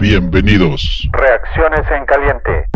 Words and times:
Bienvenidos. 0.00 1.08
Reacciones 1.10 1.90
en 1.90 2.06
caliente. 2.06 2.66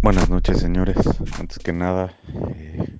Buenas 0.00 0.30
noches, 0.30 0.60
señores. 0.60 0.96
Antes 1.40 1.58
que 1.58 1.72
nada, 1.72 2.12
eh, 2.54 2.96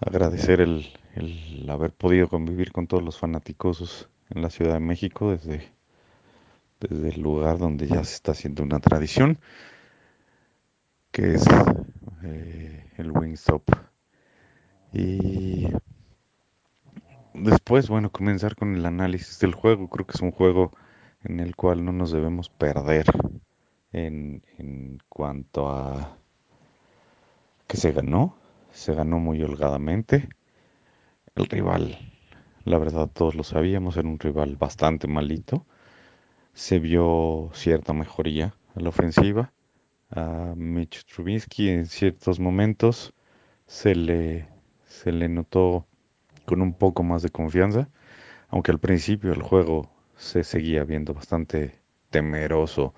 agradecer 0.00 0.60
el, 0.60 0.92
el 1.14 1.70
haber 1.70 1.92
podido 1.92 2.28
convivir 2.28 2.72
con 2.72 2.88
todos 2.88 3.04
los 3.04 3.16
fanáticos 3.16 4.08
en 4.30 4.42
la 4.42 4.50
Ciudad 4.50 4.74
de 4.74 4.80
México 4.80 5.30
desde, 5.30 5.72
desde 6.80 7.10
el 7.10 7.20
lugar 7.20 7.58
donde 7.58 7.86
ya 7.86 8.02
se 8.02 8.16
está 8.16 8.32
haciendo 8.32 8.64
una 8.64 8.80
tradición, 8.80 9.38
que 11.12 11.34
es 11.34 11.44
eh, 12.24 12.84
el 12.96 13.12
Wingstop. 13.12 13.62
Y 14.92 15.68
después, 17.38 17.88
bueno, 17.88 18.10
comenzar 18.10 18.56
con 18.56 18.74
el 18.74 18.86
análisis 18.86 19.38
del 19.38 19.54
juego. 19.54 19.88
Creo 19.88 20.06
que 20.06 20.12
es 20.14 20.20
un 20.20 20.32
juego 20.32 20.72
en 21.22 21.40
el 21.40 21.56
cual 21.56 21.84
no 21.84 21.92
nos 21.92 22.12
debemos 22.12 22.48
perder 22.48 23.06
en, 23.92 24.42
cuanto 25.08 25.68
a 25.68 26.18
que 27.66 27.76
se 27.76 27.92
ganó. 27.92 28.36
Se 28.72 28.94
ganó 28.94 29.18
muy 29.18 29.42
holgadamente. 29.42 30.28
El 31.34 31.46
rival, 31.46 31.98
la 32.64 32.78
verdad 32.78 33.10
todos 33.12 33.34
lo 33.34 33.44
sabíamos, 33.44 33.96
era 33.96 34.08
un 34.08 34.18
rival 34.18 34.56
bastante 34.56 35.06
malito. 35.06 35.66
Se 36.54 36.78
vio 36.78 37.50
cierta 37.52 37.92
mejoría 37.92 38.54
a 38.74 38.80
la 38.80 38.88
ofensiva. 38.90 39.52
A 40.10 40.54
Mitch 40.56 41.04
Trubisky 41.04 41.68
en 41.70 41.86
ciertos 41.86 42.38
momentos 42.38 43.12
se 43.66 43.94
le, 43.94 44.48
se 44.84 45.10
le 45.10 45.28
notó 45.28 45.86
con 46.46 46.62
un 46.62 46.74
poco 46.74 47.02
más 47.02 47.22
de 47.22 47.30
confianza, 47.30 47.88
aunque 48.48 48.70
al 48.70 48.78
principio 48.78 49.32
el 49.32 49.42
juego 49.42 49.90
se 50.16 50.44
seguía 50.44 50.84
viendo 50.84 51.12
bastante 51.12 51.78
temeroso, 52.10 52.94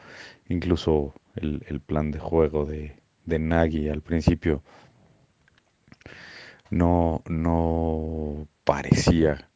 incluso 0.48 1.14
el, 1.34 1.80
plan 1.80 2.10
de 2.10 2.18
juego 2.18 2.64
de, 2.64 3.00
de 3.24 3.38
Nagy 3.38 3.88
al 3.88 4.02
principio 4.02 4.62
no, 6.70 7.22
no 7.28 8.46
parecía 8.64 9.50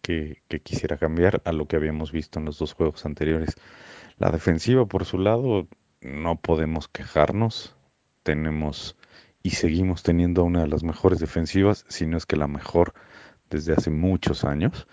que, 0.00 0.42
que, 0.48 0.60
quisiera 0.60 0.96
cambiar 0.96 1.42
a 1.44 1.52
lo 1.52 1.66
que 1.66 1.76
habíamos 1.76 2.12
visto 2.12 2.38
en 2.38 2.46
los 2.46 2.58
dos 2.58 2.72
juegos 2.72 3.04
anteriores. 3.04 3.56
La 4.18 4.30
defensiva, 4.30 4.86
por 4.86 5.04
su 5.04 5.18
lado, 5.18 5.68
no 6.00 6.36
podemos 6.36 6.88
quejarnos. 6.88 7.76
Tenemos 8.22 8.96
y 9.42 9.50
seguimos 9.50 10.02
teniendo 10.02 10.42
una 10.42 10.62
de 10.62 10.68
las 10.68 10.82
mejores 10.82 11.20
defensivas, 11.20 11.84
si 11.88 12.06
no 12.06 12.16
es 12.16 12.26
que 12.26 12.36
la 12.36 12.48
mejor 12.48 12.94
desde 13.50 13.74
hace 13.74 13.90
muchos 13.90 14.44
años. 14.44 14.86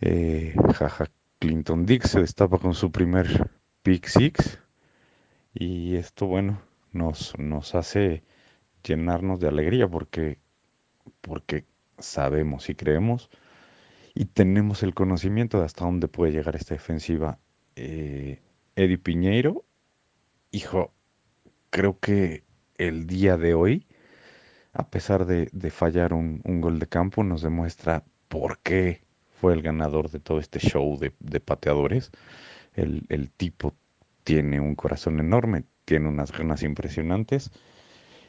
Eh, 0.00 0.54
jaja, 0.74 1.06
Clinton 1.38 1.86
Dix 1.86 2.10
se 2.10 2.20
destapa 2.20 2.58
con 2.58 2.74
su 2.74 2.90
primer 2.90 3.50
pick 3.82 4.06
six 4.06 4.58
y 5.54 5.96
esto, 5.96 6.26
bueno, 6.26 6.62
nos, 6.92 7.36
nos 7.38 7.74
hace 7.74 8.22
llenarnos 8.84 9.40
de 9.40 9.48
alegría 9.48 9.88
porque, 9.88 10.38
porque 11.20 11.64
sabemos 11.98 12.68
y 12.70 12.74
creemos 12.74 13.30
y 14.14 14.26
tenemos 14.26 14.82
el 14.82 14.94
conocimiento 14.94 15.58
de 15.58 15.64
hasta 15.64 15.84
dónde 15.84 16.08
puede 16.08 16.32
llegar 16.32 16.56
esta 16.56 16.74
defensiva. 16.74 17.38
Eh, 17.76 18.40
Eddie 18.74 18.98
Piñeiro, 18.98 19.64
hijo, 20.50 20.92
creo 21.70 21.98
que 22.00 22.44
el 22.76 23.06
día 23.06 23.36
de 23.36 23.54
hoy, 23.54 23.86
a 24.78 24.88
pesar 24.88 25.26
de, 25.26 25.70
fallar 25.70 26.14
un, 26.14 26.40
gol 26.60 26.78
de 26.78 26.86
campo, 26.86 27.24
nos 27.24 27.42
demuestra 27.42 28.04
por 28.28 28.60
qué 28.60 29.02
fue 29.40 29.52
el 29.52 29.60
ganador 29.60 30.08
de 30.08 30.20
todo 30.20 30.38
este 30.38 30.60
show 30.60 30.96
de, 30.98 31.40
pateadores. 31.40 32.12
El, 32.74 33.30
tipo 33.36 33.74
tiene 34.22 34.60
un 34.60 34.76
corazón 34.76 35.18
enorme, 35.18 35.64
tiene 35.84 36.08
unas 36.08 36.30
ganas 36.30 36.62
impresionantes. 36.62 37.50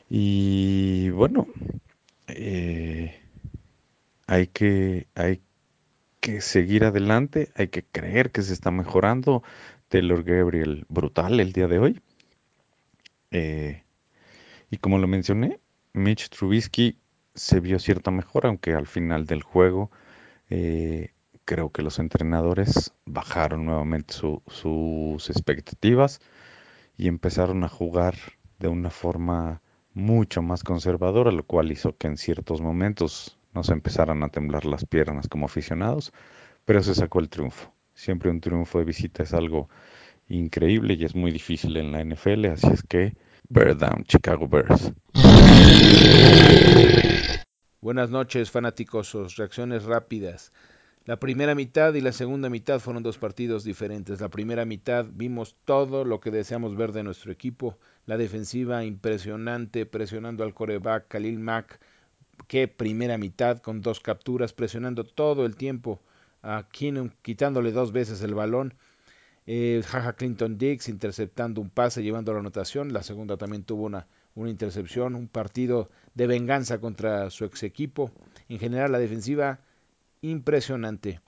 Y 0.09 1.11
bueno, 1.11 1.45
eh, 2.27 3.21
hay, 4.25 4.47
que, 4.47 5.05
hay 5.13 5.41
que 6.19 6.41
seguir 6.41 6.83
adelante, 6.83 7.51
hay 7.55 7.67
que 7.67 7.83
creer 7.83 8.31
que 8.31 8.41
se 8.41 8.53
está 8.53 8.71
mejorando. 8.71 9.43
Taylor 9.87 10.23
Gabriel, 10.23 10.87
brutal 10.89 11.39
el 11.39 11.53
día 11.53 11.67
de 11.67 11.77
hoy. 11.77 12.01
Eh, 13.29 13.83
y 14.71 14.77
como 14.77 14.97
lo 14.97 15.07
mencioné, 15.07 15.59
Mitch 15.93 16.29
Trubisky 16.29 16.97
se 17.35 17.59
vio 17.59 17.79
cierta 17.79 18.11
mejora, 18.11 18.49
aunque 18.49 18.73
al 18.73 18.87
final 18.87 19.25
del 19.25 19.43
juego 19.43 19.91
eh, 20.49 21.13
creo 21.45 21.71
que 21.71 21.81
los 21.81 21.99
entrenadores 21.99 22.93
bajaron 23.05 23.65
nuevamente 23.65 24.13
su, 24.13 24.41
sus 24.47 25.29
expectativas 25.29 26.21
y 26.97 27.07
empezaron 27.07 27.63
a 27.63 27.69
jugar 27.69 28.15
de 28.59 28.67
una 28.67 28.89
forma 28.89 29.61
mucho 29.93 30.41
más 30.41 30.63
conservadora, 30.63 31.31
lo 31.31 31.43
cual 31.45 31.71
hizo 31.71 31.97
que 31.97 32.07
en 32.07 32.17
ciertos 32.17 32.61
momentos 32.61 33.37
nos 33.53 33.69
empezaran 33.69 34.23
a 34.23 34.29
temblar 34.29 34.65
las 34.65 34.85
piernas 34.85 35.27
como 35.27 35.45
aficionados, 35.45 36.13
pero 36.65 36.83
se 36.83 36.93
sacó 36.93 37.19
el 37.19 37.29
triunfo. 37.29 37.73
Siempre 37.93 38.29
un 38.29 38.41
triunfo 38.41 38.79
de 38.79 38.85
visita 38.85 39.23
es 39.23 39.33
algo 39.33 39.69
increíble 40.27 40.93
y 40.93 41.05
es 41.05 41.15
muy 41.15 41.31
difícil 41.31 41.77
en 41.77 41.91
la 41.91 42.03
NFL, 42.03 42.45
así 42.45 42.67
es 42.67 42.83
que 42.83 43.15
Bear 43.51 43.75
down, 43.75 44.03
Chicago 44.03 44.47
Bears. 44.47 44.91
Buenas 47.81 48.11
noches, 48.11 48.51
fanáticos. 48.51 49.15
Reacciones 49.37 49.85
rápidas. 49.85 50.53
La 51.05 51.19
primera 51.19 51.55
mitad 51.55 51.95
y 51.95 52.01
la 52.01 52.11
segunda 52.11 52.51
mitad 52.51 52.79
fueron 52.79 53.01
dos 53.01 53.17
partidos 53.17 53.63
diferentes. 53.63 54.21
La 54.21 54.29
primera 54.29 54.65
mitad 54.65 55.07
vimos 55.11 55.55
todo 55.65 56.05
lo 56.05 56.19
que 56.19 56.29
deseamos 56.29 56.77
ver 56.77 56.91
de 56.91 57.01
nuestro 57.01 57.31
equipo. 57.31 57.79
La 58.05 58.17
defensiva 58.17 58.83
impresionante, 58.83 59.87
presionando 59.87 60.43
al 60.43 60.53
coreback 60.53 61.07
Khalil 61.07 61.39
Mack. 61.39 61.79
Qué 62.47 62.67
primera 62.67 63.17
mitad 63.17 63.57
con 63.57 63.81
dos 63.81 63.99
capturas, 63.99 64.53
presionando 64.53 65.05
todo 65.05 65.47
el 65.47 65.55
tiempo 65.55 65.99
a 66.43 66.67
Keenum, 66.71 67.09
quitándole 67.23 67.71
dos 67.71 67.93
veces 67.93 68.21
el 68.21 68.35
balón. 68.35 68.75
Eh, 69.51 69.81
Jaja 69.83 70.13
Clinton 70.13 70.59
Dix 70.59 70.89
interceptando 70.89 71.59
un 71.59 71.71
pase, 71.71 72.03
llevando 72.03 72.31
la 72.31 72.39
anotación. 72.39 72.93
La 72.93 73.01
segunda 73.01 73.35
también 73.35 73.63
tuvo 73.63 73.85
una, 73.85 74.05
una 74.35 74.51
intercepción, 74.51 75.15
un 75.15 75.27
partido 75.27 75.89
de 76.13 76.27
venganza 76.27 76.79
contra 76.79 77.31
su 77.31 77.45
ex 77.45 77.63
equipo. 77.63 78.11
En 78.47 78.59
general, 78.59 78.91
la 78.91 78.99
defensiva 78.99 79.59
impresionante. 80.21 81.19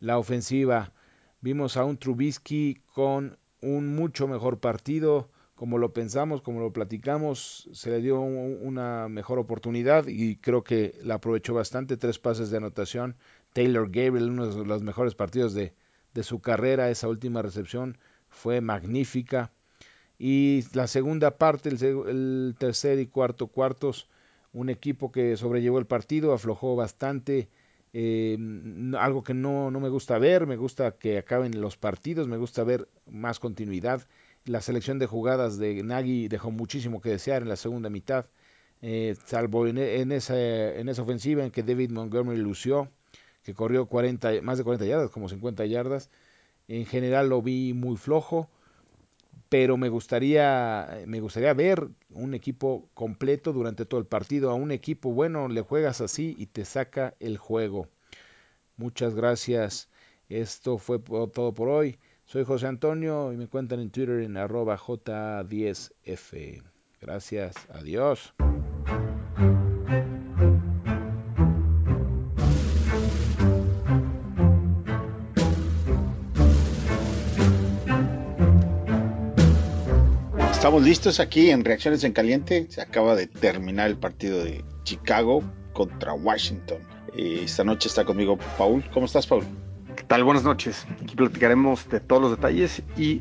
La 0.00 0.18
ofensiva, 0.18 0.92
vimos 1.40 1.78
a 1.78 1.86
un 1.86 1.96
Trubisky 1.96 2.82
con 2.92 3.38
un 3.62 3.96
mucho 3.96 4.28
mejor 4.28 4.60
partido, 4.60 5.30
como 5.54 5.78
lo 5.78 5.94
pensamos, 5.94 6.42
como 6.42 6.60
lo 6.60 6.74
platicamos, 6.74 7.70
se 7.72 7.88
le 7.88 8.02
dio 8.02 8.20
una 8.20 9.08
mejor 9.08 9.38
oportunidad 9.38 10.08
y 10.08 10.36
creo 10.36 10.62
que 10.62 10.98
la 11.02 11.14
aprovechó 11.14 11.54
bastante. 11.54 11.96
Tres 11.96 12.18
pases 12.18 12.50
de 12.50 12.58
anotación. 12.58 13.16
Taylor 13.54 13.86
Gabriel, 13.86 14.28
uno 14.28 14.46
de 14.46 14.66
los 14.66 14.82
mejores 14.82 15.14
partidos 15.14 15.54
de, 15.54 15.72
de 16.14 16.22
su 16.22 16.40
carrera, 16.40 16.90
esa 16.90 17.08
última 17.08 17.42
recepción 17.42 17.98
fue 18.28 18.60
magnífica. 18.60 19.52
Y 20.18 20.64
la 20.72 20.86
segunda 20.86 21.38
parte, 21.38 21.68
el, 21.68 22.54
tercer 22.58 22.98
y 22.98 23.06
cuarto 23.06 23.48
cuartos, 23.48 24.08
un 24.52 24.68
equipo 24.68 25.10
que 25.10 25.36
sobrellevó 25.36 25.78
el 25.78 25.86
partido, 25.86 26.32
aflojó 26.32 26.76
bastante, 26.76 27.48
eh, 27.92 28.38
algo 28.98 29.22
que 29.24 29.34
no, 29.34 29.70
no 29.70 29.80
me 29.80 29.88
gusta 29.88 30.18
ver, 30.18 30.46
me 30.46 30.56
gusta 30.56 30.92
que 30.92 31.18
acaben 31.18 31.60
los 31.60 31.76
partidos, 31.76 32.28
me 32.28 32.36
gusta 32.36 32.62
ver 32.64 32.88
más 33.10 33.40
continuidad. 33.40 34.06
La 34.44 34.60
selección 34.60 34.98
de 34.98 35.06
jugadas 35.06 35.58
de 35.58 35.82
Nagy 35.82 36.28
dejó 36.28 36.50
muchísimo 36.50 37.00
que 37.00 37.10
desear 37.10 37.42
en 37.42 37.48
la 37.48 37.56
segunda 37.56 37.90
mitad, 37.90 38.26
eh, 38.82 39.16
salvo 39.26 39.66
en, 39.66 39.78
esa, 40.12 40.36
en 40.36 40.88
esa 40.88 41.02
ofensiva 41.02 41.44
en 41.44 41.50
que 41.50 41.62
David 41.62 41.90
Montgomery 41.90 42.38
lució, 42.38 42.90
que 43.42 43.54
corrió 43.54 43.86
40, 43.86 44.42
más 44.42 44.58
de 44.58 44.64
40 44.64 44.86
yardas, 44.86 45.10
como 45.10 45.28
50 45.28 45.66
yardas. 45.66 46.10
En 46.68 46.86
general 46.86 47.28
lo 47.28 47.42
vi 47.42 47.72
muy 47.72 47.96
flojo, 47.96 48.48
pero 49.48 49.76
me 49.76 49.88
gustaría, 49.88 51.02
me 51.06 51.20
gustaría 51.20 51.52
ver 51.54 51.88
un 52.10 52.34
equipo 52.34 52.88
completo 52.94 53.52
durante 53.52 53.84
todo 53.84 54.00
el 54.00 54.06
partido. 54.06 54.50
A 54.50 54.54
un 54.54 54.70
equipo 54.70 55.12
bueno 55.12 55.48
le 55.48 55.60
juegas 55.62 56.00
así 56.00 56.34
y 56.38 56.46
te 56.46 56.64
saca 56.64 57.14
el 57.20 57.36
juego. 57.36 57.88
Muchas 58.76 59.14
gracias. 59.14 59.88
Esto 60.28 60.78
fue 60.78 60.98
todo 60.98 61.52
por 61.52 61.68
hoy. 61.68 61.98
Soy 62.24 62.44
José 62.44 62.66
Antonio 62.66 63.32
y 63.32 63.36
me 63.36 63.48
cuentan 63.48 63.80
en 63.80 63.90
Twitter 63.90 64.20
en 64.20 64.36
arroba 64.36 64.78
J10F. 64.78 66.62
Gracias. 67.00 67.54
Adiós. 67.68 68.32
Estamos 80.72 80.88
listos 80.88 81.20
aquí 81.20 81.50
en 81.50 81.66
Reacciones 81.66 82.02
en 82.02 82.14
Caliente. 82.14 82.66
Se 82.70 82.80
acaba 82.80 83.14
de 83.14 83.26
terminar 83.26 83.88
el 83.88 83.98
partido 83.98 84.42
de 84.42 84.64
Chicago 84.84 85.42
contra 85.74 86.14
Washington. 86.14 86.78
Eh, 87.14 87.42
esta 87.44 87.62
noche 87.62 87.90
está 87.90 88.06
conmigo 88.06 88.38
Paul. 88.56 88.82
¿Cómo 88.90 89.04
estás, 89.04 89.26
Paul? 89.26 89.44
¿Qué 89.94 90.02
tal? 90.04 90.24
Buenas 90.24 90.44
noches. 90.44 90.86
Aquí 91.02 91.14
platicaremos 91.14 91.86
de 91.90 92.00
todos 92.00 92.22
los 92.22 92.30
detalles 92.30 92.82
y 92.96 93.20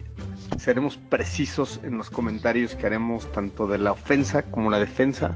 seremos 0.57 0.95
precisos 1.09 1.81
en 1.83 1.97
los 1.97 2.09
comentarios 2.09 2.73
que 2.73 2.85
haremos 2.85 3.29
tanto 3.33 3.67
de 3.67 3.79
la 3.79 3.91
ofensa 3.91 4.43
como 4.43 4.71
la 4.71 4.79
defensa. 4.79 5.35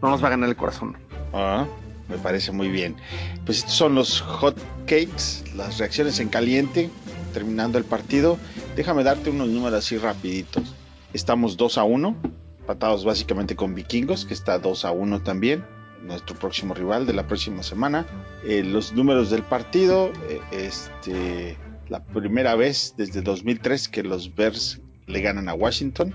No 0.00 0.08
nos 0.08 0.24
va 0.24 0.28
a 0.28 0.30
ganar 0.30 0.48
el 0.48 0.56
corazón. 0.56 0.96
Ah, 1.34 1.66
me 2.08 2.16
parece 2.16 2.52
muy 2.52 2.70
bien. 2.70 2.96
Pues 3.44 3.58
estos 3.58 3.74
son 3.74 3.94
los 3.94 4.22
hot 4.22 4.56
cakes, 4.86 5.44
las 5.54 5.76
reacciones 5.76 6.20
en 6.20 6.30
caliente, 6.30 6.88
terminando 7.34 7.76
el 7.76 7.84
partido. 7.84 8.38
Déjame 8.76 9.04
darte 9.04 9.28
unos 9.28 9.48
números 9.48 9.84
así 9.84 9.98
rapiditos. 9.98 10.74
Estamos 11.14 11.56
2 11.56 11.78
a 11.78 11.84
1, 11.84 12.16
patados 12.66 13.04
básicamente 13.04 13.54
con 13.54 13.72
Vikingos, 13.76 14.24
que 14.24 14.34
está 14.34 14.58
2 14.58 14.84
a 14.84 14.90
1 14.90 15.22
también, 15.22 15.64
nuestro 16.02 16.34
próximo 16.34 16.74
rival 16.74 17.06
de 17.06 17.12
la 17.12 17.28
próxima 17.28 17.62
semana. 17.62 18.04
Eh, 18.44 18.64
los 18.64 18.92
números 18.92 19.30
del 19.30 19.44
partido, 19.44 20.10
eh, 20.28 20.40
este, 20.50 21.56
la 21.88 22.02
primera 22.02 22.56
vez 22.56 22.94
desde 22.96 23.22
2003 23.22 23.88
que 23.88 24.02
los 24.02 24.34
Bears 24.34 24.80
le 25.06 25.20
ganan 25.20 25.48
a 25.48 25.54
Washington, 25.54 26.12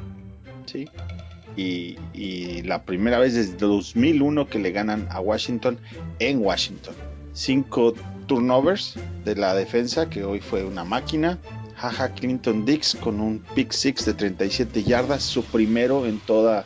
¿sí? 0.66 0.90
Y, 1.56 1.96
y, 2.14 2.62
la 2.64 2.84
primera 2.84 3.20
vez 3.20 3.36
desde 3.36 3.56
2001 3.56 4.50
que 4.50 4.60
le 4.60 4.72
ganan 4.72 5.08
a 5.12 5.22
Washington 5.22 5.80
en 6.20 6.44
Washington. 6.44 6.94
Cinco 7.32 7.94
turnovers 8.28 8.96
de 9.24 9.36
la 9.36 9.56
defensa, 9.56 10.10
que 10.10 10.26
hoy 10.26 10.42
fue 10.42 10.66
una 10.66 10.84
máquina. 10.84 11.40
Jaja 11.80 12.14
Clinton 12.14 12.66
Dix 12.66 12.96
con 12.96 13.22
un 13.22 13.40
pick 13.56 13.72
six 13.72 14.06
de 14.06 14.14
37 14.14 14.84
yardas, 14.84 15.24
su 15.24 15.44
primero 15.44 16.06
en 16.06 16.20
toda 16.20 16.66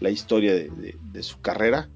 la 0.00 0.10
historia 0.10 0.52
de, 0.52 0.68
de, 0.68 0.96
de 1.00 1.22
su 1.22 1.40
carrera. 1.40 1.88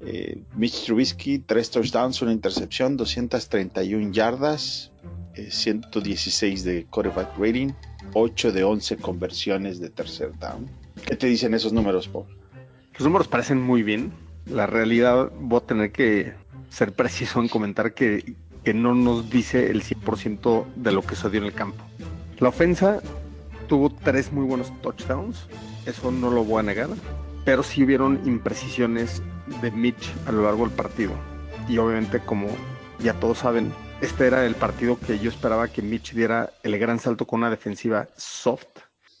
Eh, 0.00 0.42
Mitch 0.56 0.84
Trubisky, 0.84 1.38
tres 1.38 1.70
touchdowns, 1.70 2.22
una 2.22 2.32
intercepción, 2.32 2.96
231 2.96 4.12
yardas, 4.12 4.90
eh, 5.34 5.50
116 5.50 6.64
de 6.64 6.86
quarterback 6.86 7.36
rating, 7.38 7.72
8 8.14 8.52
de 8.52 8.64
11 8.64 8.96
conversiones 8.96 9.80
de 9.80 9.90
tercer 9.90 10.32
down. 10.38 10.68
¿Qué 11.06 11.16
te 11.16 11.26
dicen 11.26 11.54
esos 11.54 11.72
números, 11.72 12.08
Paul? 12.08 12.26
Los 12.94 13.02
números 13.02 13.28
parecen 13.28 13.60
muy 13.60 13.82
bien. 13.82 14.12
La 14.46 14.66
realidad, 14.66 15.30
voy 15.38 15.58
a 15.58 15.66
tener 15.66 15.92
que 15.92 16.32
ser 16.70 16.92
preciso 16.92 17.40
en 17.40 17.48
comentar 17.48 17.94
que, 17.94 18.34
que 18.66 18.74
no 18.74 18.96
nos 18.96 19.30
dice 19.30 19.70
el 19.70 19.84
100% 19.84 20.66
de 20.74 20.90
lo 20.90 21.00
que 21.00 21.14
sucedió 21.14 21.38
en 21.38 21.46
el 21.46 21.52
campo. 21.52 21.84
La 22.40 22.48
ofensa 22.48 23.00
tuvo 23.68 23.90
tres 23.90 24.32
muy 24.32 24.44
buenos 24.44 24.72
touchdowns, 24.82 25.46
eso 25.86 26.10
no 26.10 26.32
lo 26.32 26.42
voy 26.42 26.58
a 26.58 26.62
negar, 26.64 26.88
pero 27.44 27.62
sí 27.62 27.84
hubieron 27.84 28.20
imprecisiones 28.26 29.22
de 29.62 29.70
Mitch 29.70 30.12
a 30.26 30.32
lo 30.32 30.42
largo 30.42 30.66
del 30.66 30.74
partido. 30.74 31.12
Y 31.68 31.78
obviamente, 31.78 32.18
como 32.18 32.48
ya 32.98 33.14
todos 33.20 33.38
saben, 33.38 33.72
este 34.00 34.26
era 34.26 34.44
el 34.44 34.56
partido 34.56 34.98
que 34.98 35.20
yo 35.20 35.30
esperaba 35.30 35.68
que 35.68 35.80
Mitch 35.82 36.12
diera 36.12 36.50
el 36.64 36.76
gran 36.76 36.98
salto 36.98 37.24
con 37.24 37.42
una 37.42 37.50
defensiva 37.50 38.08
soft. 38.16 38.66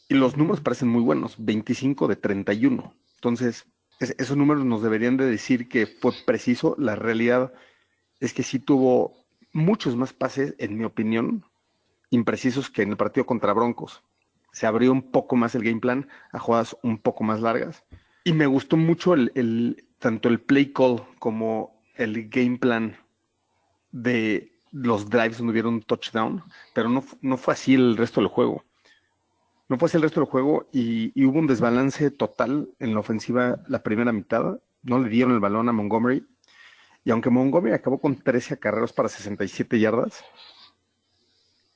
Y 0.08 0.14
los 0.14 0.36
números 0.36 0.60
parecen 0.60 0.88
muy 0.88 1.02
buenos, 1.02 1.36
25 1.38 2.08
de 2.08 2.16
31. 2.16 2.92
Entonces, 3.14 3.64
es, 4.00 4.12
esos 4.18 4.36
números 4.36 4.64
nos 4.64 4.82
deberían 4.82 5.16
de 5.16 5.26
decir 5.26 5.68
que 5.68 5.86
fue 5.86 6.10
preciso. 6.26 6.74
La 6.80 6.96
realidad 6.96 7.52
es 8.18 8.32
que 8.32 8.42
sí 8.42 8.58
tuvo 8.58 9.15
muchos 9.56 9.96
más 9.96 10.12
pases, 10.12 10.54
en 10.58 10.76
mi 10.76 10.84
opinión, 10.84 11.44
imprecisos 12.10 12.70
que 12.70 12.82
en 12.82 12.90
el 12.90 12.96
partido 12.96 13.26
contra 13.26 13.52
Broncos. 13.52 14.02
Se 14.52 14.66
abrió 14.66 14.92
un 14.92 15.10
poco 15.10 15.36
más 15.36 15.54
el 15.54 15.64
game 15.64 15.80
plan 15.80 16.08
a 16.32 16.38
jugadas 16.38 16.76
un 16.82 16.98
poco 16.98 17.24
más 17.24 17.40
largas. 17.40 17.84
Y 18.24 18.32
me 18.32 18.46
gustó 18.46 18.76
mucho 18.76 19.14
el, 19.14 19.84
tanto 19.98 20.28
el 20.28 20.40
play 20.40 20.72
call 20.72 21.02
como 21.18 21.80
el 21.94 22.28
game 22.28 22.58
plan 22.58 22.96
de 23.92 24.52
los 24.72 25.08
drives 25.08 25.38
donde 25.38 25.52
hubiera 25.52 25.68
un 25.68 25.82
touchdown, 25.82 26.42
pero 26.74 26.88
no, 26.88 27.02
no 27.22 27.36
fue 27.36 27.54
así 27.54 27.74
el 27.74 27.96
resto 27.96 28.20
del 28.20 28.28
juego. 28.28 28.64
No 29.68 29.78
fue 29.78 29.86
así 29.86 29.96
el 29.96 30.02
resto 30.02 30.20
del 30.20 30.28
juego 30.28 30.68
y, 30.72 31.24
hubo 31.24 31.38
un 31.38 31.46
desbalance 31.46 32.10
total 32.10 32.68
en 32.78 32.94
la 32.94 33.00
ofensiva 33.00 33.58
la 33.68 33.82
primera 33.82 34.12
mitad. 34.12 34.60
No 34.82 34.98
le 35.00 35.08
dieron 35.08 35.32
el 35.32 35.40
balón 35.40 35.68
a 35.68 35.72
Montgomery. 35.72 36.26
Y 37.06 37.12
aunque 37.12 37.30
Montgomery 37.30 37.72
acabó 37.72 38.00
con 38.00 38.16
13 38.16 38.54
acarreos 38.54 38.92
para 38.92 39.08
67 39.08 39.78
yardas, 39.78 40.24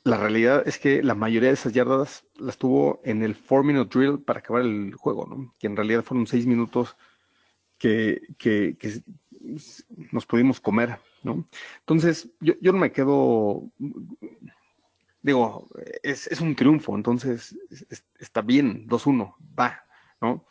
la 0.03 0.17
realidad 0.17 0.67
es 0.67 0.77
que 0.77 1.05
la 1.05 1.15
mayoría 1.15 1.51
de 1.51 1.55
esas 1.55 1.73
yardas 1.73 2.25
las 2.37 2.59
tuvo 2.59 3.01
en 3.05 3.23
el 3.23 3.41
4-minute 3.41 3.97
drill 3.97 4.19
para 4.19 4.41
acabar 4.41 4.63
el 4.63 4.93
juego, 4.93 5.29
¿no? 5.29 5.55
que 5.61 5.69
en 5.69 5.77
realidad 5.77 6.03
fueron 6.03 6.27
6 6.27 6.47
minutos 6.47 6.97
que, 7.79 8.21
que, 8.39 8.77
nos 10.11 10.27
pudimos 10.27 10.59
comer. 10.61 10.99
¿no? 11.23 11.49
Entonces, 11.79 12.29
yo, 12.41 12.55
yo 12.61 12.73
no 12.73 12.79
me 12.79 12.91
quedo 12.91 13.71
digo, 15.23 15.69
es, 16.03 16.27
es, 16.27 16.41
un 16.41 16.57
triunfo, 16.57 16.97
entonces 16.97 17.57
es, 17.89 18.05
está 18.19 18.43
bien, 18.43 18.89
2-1, 18.89 19.37
va, 19.57 19.85
¿no? 20.21 20.45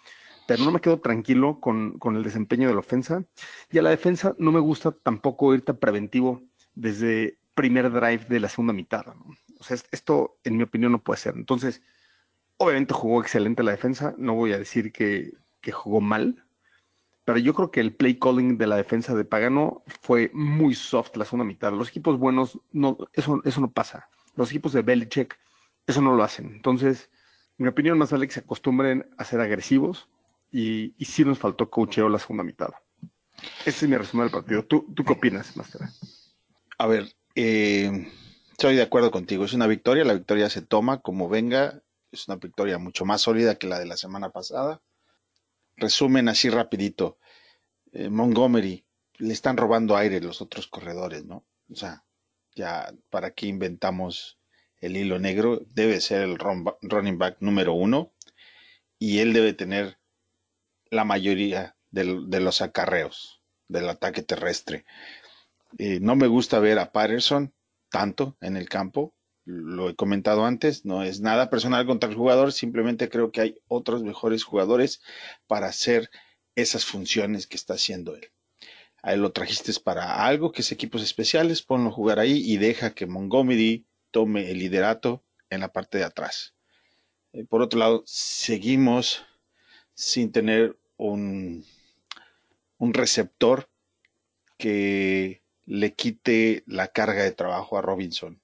Pero 0.50 0.66
no 0.66 0.72
me 0.72 0.82
quedo 0.82 1.00
tranquilo 1.00 1.60
con, 1.60 1.98
con, 2.00 2.16
el 2.16 2.24
desempeño 2.24 2.68
de 2.68 2.74
la 2.74 2.80
ofensa. 2.80 3.24
Y 3.72 3.78
a 3.78 3.82
la 3.82 3.90
defensa 3.90 4.36
no 4.38 4.52
me 4.52 4.60
gusta 4.60 4.92
tampoco 4.92 5.54
irte 5.54 5.74
preventivo 5.74 6.42
desde 6.76 7.38
primer 7.54 7.92
drive 7.92 8.26
de 8.28 8.40
la 8.40 8.50
segunda 8.50 8.74
mitad. 8.74 9.06
¿no? 9.06 9.36
O 9.60 9.64
sea, 9.64 9.78
esto, 9.92 10.38
en 10.44 10.58
mi 10.58 10.64
opinión, 10.64 10.92
no 10.92 11.04
puede 11.04 11.20
ser. 11.20 11.36
Entonces, 11.36 11.82
obviamente 12.58 12.94
jugó 12.94 13.22
excelente 13.22 13.64
la 13.64 13.72
defensa. 13.72 14.16
No 14.18 14.34
voy 14.34 14.54
a 14.54 14.58
decir 14.58 14.92
que, 14.92 15.34
que 15.62 15.72
jugó 15.72 16.02
mal. 16.02 16.44
Pero 17.26 17.38
yo 17.38 17.54
creo 17.54 17.72
que 17.72 17.80
el 17.80 17.94
play 17.94 18.18
calling 18.18 18.58
de 18.58 18.68
la 18.68 18.76
defensa 18.76 19.14
de 19.14 19.24
Pagano 19.24 19.84
fue 20.02 20.32
muy 20.34 20.74
soft 20.74 21.16
la 21.16 21.26
segunda 21.26 21.46
mitad. 21.46 21.72
Los 21.72 21.90
equipos 21.90 22.18
buenos, 22.18 22.60
no, 22.72 22.98
eso, 23.14 23.42
eso 23.46 23.62
no 23.62 23.72
pasa 23.72 24.10
los 24.40 24.50
equipos 24.50 24.74
de 24.74 24.82
Belichick 24.82 25.38
eso 25.86 26.02
no 26.02 26.16
lo 26.16 26.24
hacen. 26.24 26.48
Entonces, 26.54 27.10
en 27.58 27.66
mi 27.66 27.70
opinión, 27.70 27.98
más 27.98 28.12
vale 28.12 28.28
que 28.28 28.34
se 28.34 28.40
acostumbren 28.40 29.10
a 29.18 29.26
ser 29.26 29.42
agresivos 29.42 30.08
y, 30.52 30.94
y 30.98 31.06
sí 31.06 31.24
nos 31.24 31.40
faltó 31.40 31.70
cocheo 31.70 32.10
la 32.10 32.20
segunda 32.20 32.44
mitad. 32.44 32.70
Ese 33.66 33.86
es 33.86 33.90
mi 33.90 33.98
resumen 33.98 34.26
del 34.26 34.32
partido. 34.32 34.66
¿Tú, 34.66 34.94
qué 34.94 35.14
opinas, 35.14 35.56
Master? 35.56 35.82
A 36.78 36.88
ver, 36.88 37.14
eh, 37.36 38.08
estoy 38.52 38.76
de 38.76 38.82
acuerdo 38.82 39.12
contigo. 39.12 39.46
Es 39.46 39.54
una 39.54 39.68
victoria, 39.68 40.04
la 40.04 40.14
victoria 40.14 40.50
se 40.50 40.62
toma 40.62 41.02
como 41.02 41.30
venga. 41.30 41.82
Es 42.12 42.28
una 42.28 42.38
victoria 42.38 42.78
mucho 42.78 43.06
más 43.06 43.22
sólida 43.22 43.56
que 43.56 43.68
la 43.68 43.80
de 43.80 43.86
la 43.86 43.98
semana 43.98 44.32
pasada. 44.32 44.82
Resumen 45.78 46.28
así 46.28 46.50
rapidito. 46.50 47.18
Eh, 47.92 48.10
Montgomery, 48.10 48.86
le 49.18 49.34
están 49.34 49.58
robando 49.58 49.96
aire 49.96 50.22
los 50.22 50.42
otros 50.42 50.68
corredores, 50.68 51.26
¿no? 51.26 51.46
O 51.72 51.76
sea, 51.76 52.04
ya 52.56 52.94
para 53.10 53.32
qué 53.32 53.48
inventamos 53.48 54.40
el 54.82 54.98
hilo 54.98 55.20
negro, 55.20 55.62
debe 55.68 56.02
ser 56.02 56.22
el 56.22 56.38
running 56.40 57.18
back 57.18 57.38
número 57.42 57.74
uno 57.74 58.14
y 58.98 59.20
él 59.20 59.34
debe 59.34 59.54
tener 59.54 59.99
la 60.90 61.04
mayoría 61.04 61.76
de, 61.92 62.40
los 62.40 62.62
acarreos 62.62 63.42
del 63.68 63.90
ataque 63.90 64.22
terrestre. 64.22 64.86
Eh, 65.78 66.00
no 66.02 66.16
me 66.16 66.28
gusta 66.28 66.60
ver 66.60 66.80
a 66.80 66.92
Patterson 66.92 67.54
tanto 67.90 68.38
en 68.42 68.58
el 68.58 68.70
campo, 68.70 69.14
lo 69.46 69.90
he 69.90 69.96
comentado 69.96 70.46
antes, 70.46 70.86
no 70.86 71.04
es 71.04 71.22
nada 71.22 71.50
personal 71.50 71.86
contra 71.86 72.10
el 72.10 72.16
jugador, 72.16 72.54
simplemente 72.54 73.10
creo 73.10 73.32
que 73.32 73.42
hay 73.42 73.58
otros 73.68 74.04
mejores 74.04 74.44
jugadores 74.44 75.02
para 75.48 75.68
hacer 75.68 76.10
esas 76.56 76.86
funciones 76.86 77.48
que 77.48 77.58
está 77.58 77.74
haciendo 77.74 78.16
él. 78.16 78.32
A 79.02 79.14
él 79.14 79.22
lo 79.22 79.32
trajiste 79.32 79.72
para 79.84 80.26
algo 80.26 80.52
que 80.52 80.62
es 80.62 80.72
equipos 80.72 81.02
especiales, 81.02 81.62
ponlo 81.62 81.90
a 81.90 81.94
jugar 81.94 82.20
ahí 82.20 82.44
y 82.46 82.58
deja 82.58 82.94
que 82.94 83.08
Montgomery 83.08 83.88
tome 84.12 84.52
el 84.52 84.60
liderato 84.60 85.24
en 85.50 85.62
la 85.62 85.72
parte 85.72 85.98
de 85.98 86.04
atrás. 86.04 86.54
Eh, 87.34 87.46
por 87.46 87.62
otro 87.62 87.80
lado, 87.80 88.04
seguimos 88.06 89.26
sin 90.00 90.32
tener 90.32 90.78
un, 90.96 91.66
un 92.78 92.94
receptor 92.94 93.70
que 94.58 95.44
le 95.66 95.94
quite 95.94 96.64
la 96.68 96.88
carga 96.88 97.24
de 97.24 97.34
trabajo 97.34 97.78
a 97.78 97.82
Robinson. 97.82 98.42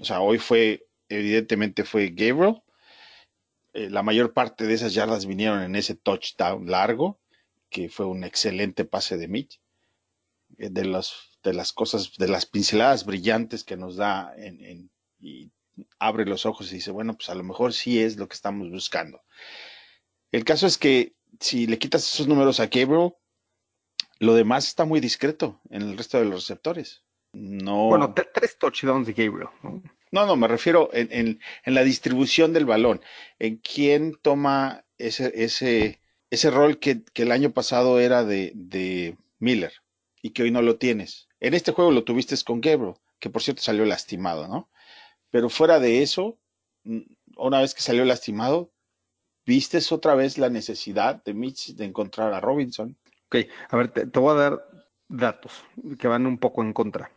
O 0.00 0.04
sea, 0.04 0.20
hoy 0.20 0.38
fue, 0.38 0.88
evidentemente 1.08 1.84
fue 1.84 2.08
Gabriel. 2.08 2.62
Eh, 3.74 3.90
la 3.90 4.02
mayor 4.02 4.32
parte 4.32 4.66
de 4.66 4.74
esas 4.74 4.92
yardas 4.92 5.24
vinieron 5.24 5.62
en 5.62 5.76
ese 5.76 5.94
touchdown 5.94 6.68
largo, 6.68 7.20
que 7.70 7.88
fue 7.88 8.06
un 8.06 8.24
excelente 8.24 8.84
pase 8.84 9.16
de 9.16 9.28
Mitch 9.28 9.60
de, 10.48 10.84
los, 10.84 11.30
de 11.44 11.54
las 11.54 11.72
cosas, 11.72 12.12
de 12.18 12.26
las 12.26 12.44
pinceladas 12.44 13.06
brillantes 13.06 13.62
que 13.62 13.76
nos 13.76 13.94
da 13.94 14.34
en, 14.36 14.90
y 15.20 15.52
abre 16.00 16.26
los 16.26 16.44
ojos 16.44 16.72
y 16.72 16.74
dice, 16.74 16.90
bueno, 16.90 17.14
pues 17.14 17.30
a 17.30 17.36
lo 17.36 17.44
mejor 17.44 17.72
sí 17.72 18.00
es 18.00 18.16
lo 18.16 18.26
que 18.26 18.34
estamos 18.34 18.68
buscando. 18.68 19.22
El 20.32 20.44
caso 20.44 20.66
es 20.66 20.78
que 20.78 21.14
si 21.40 21.66
le 21.66 21.78
quitas 21.78 22.02
esos 22.12 22.26
números 22.26 22.58
a 22.60 22.66
Gabriel, 22.66 23.12
lo 24.18 24.34
demás 24.34 24.66
está 24.66 24.84
muy 24.84 25.00
discreto 25.00 25.60
en 25.70 25.82
el 25.82 25.96
resto 25.96 26.18
de 26.18 26.24
los 26.24 26.48
receptores. 26.48 27.02
No. 27.32 27.88
Bueno, 27.88 28.14
tres 28.14 28.58
touchdowns 28.58 29.06
de 29.06 29.12
Gabriel. 29.12 29.48
¿no? 29.62 29.82
No, 30.10 30.26
no, 30.26 30.36
me 30.36 30.48
refiero 30.48 30.90
en, 30.92 31.08
en, 31.10 31.40
en, 31.64 31.74
la 31.74 31.82
distribución 31.84 32.52
del 32.52 32.66
balón, 32.66 33.00
en 33.38 33.56
quién 33.56 34.14
toma 34.20 34.84
ese, 34.98 35.32
ese, 35.34 36.00
ese 36.30 36.50
rol 36.50 36.78
que, 36.78 37.02
que 37.02 37.22
el 37.22 37.32
año 37.32 37.52
pasado 37.52 37.98
era 37.98 38.22
de, 38.22 38.52
de 38.54 39.16
Miller 39.38 39.72
y 40.22 40.30
que 40.30 40.42
hoy 40.42 40.50
no 40.50 40.62
lo 40.62 40.76
tienes. 40.76 41.28
En 41.40 41.54
este 41.54 41.72
juego 41.72 41.90
lo 41.90 42.04
tuviste 42.04 42.36
con 42.44 42.60
Gabriel, 42.60 42.94
que 43.18 43.30
por 43.30 43.42
cierto 43.42 43.62
salió 43.62 43.84
lastimado, 43.84 44.48
¿no? 44.48 44.70
Pero 45.30 45.48
fuera 45.48 45.80
de 45.80 46.02
eso, 46.02 46.38
mm, 46.84 47.00
una 47.36 47.60
vez 47.60 47.74
que 47.74 47.80
salió 47.80 48.04
lastimado, 48.04 48.71
vistes 49.46 49.92
otra 49.92 50.14
vez 50.14 50.38
la 50.38 50.48
necesidad 50.48 51.22
de 51.24 51.34
Mitch 51.34 51.74
de 51.74 51.84
encontrar 51.84 52.32
a 52.32 52.40
Robinson. 52.40 52.96
Ok, 53.26 53.36
a 53.70 53.76
ver, 53.76 53.88
te, 53.88 54.06
te 54.06 54.18
voy 54.20 54.32
a 54.32 54.40
dar 54.40 54.68
datos 55.08 55.64
que 55.98 56.08
van 56.08 56.26
un 56.26 56.38
poco 56.38 56.62
en 56.62 56.72
contra. 56.72 57.10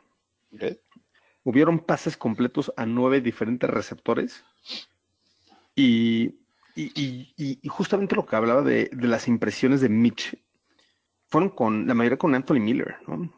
¿ok? 0.54 0.64
Hubieron 1.44 1.80
pases 1.80 2.18
completos 2.18 2.74
a 2.76 2.86
nueve 2.86 3.22
diferentes 3.22 3.70
receptores 3.70 4.44
y- 5.76 6.26
y- 7.38 7.60
y 7.62 7.68
justamente 7.70 8.16
lo 8.16 8.26
que 8.26 8.36
hablaba 8.36 8.62
de, 8.62 8.90
de 8.92 9.08
las 9.08 9.28
impresiones 9.28 9.82
de 9.82 9.90
Mitch 9.90 10.36
fueron 11.28 11.50
con 11.50 11.88
la 11.88 11.94
mayoría 11.94 12.18
con 12.18 12.36
Anthony 12.36 12.60
Miller, 12.60 12.98
¿no? 13.08 13.32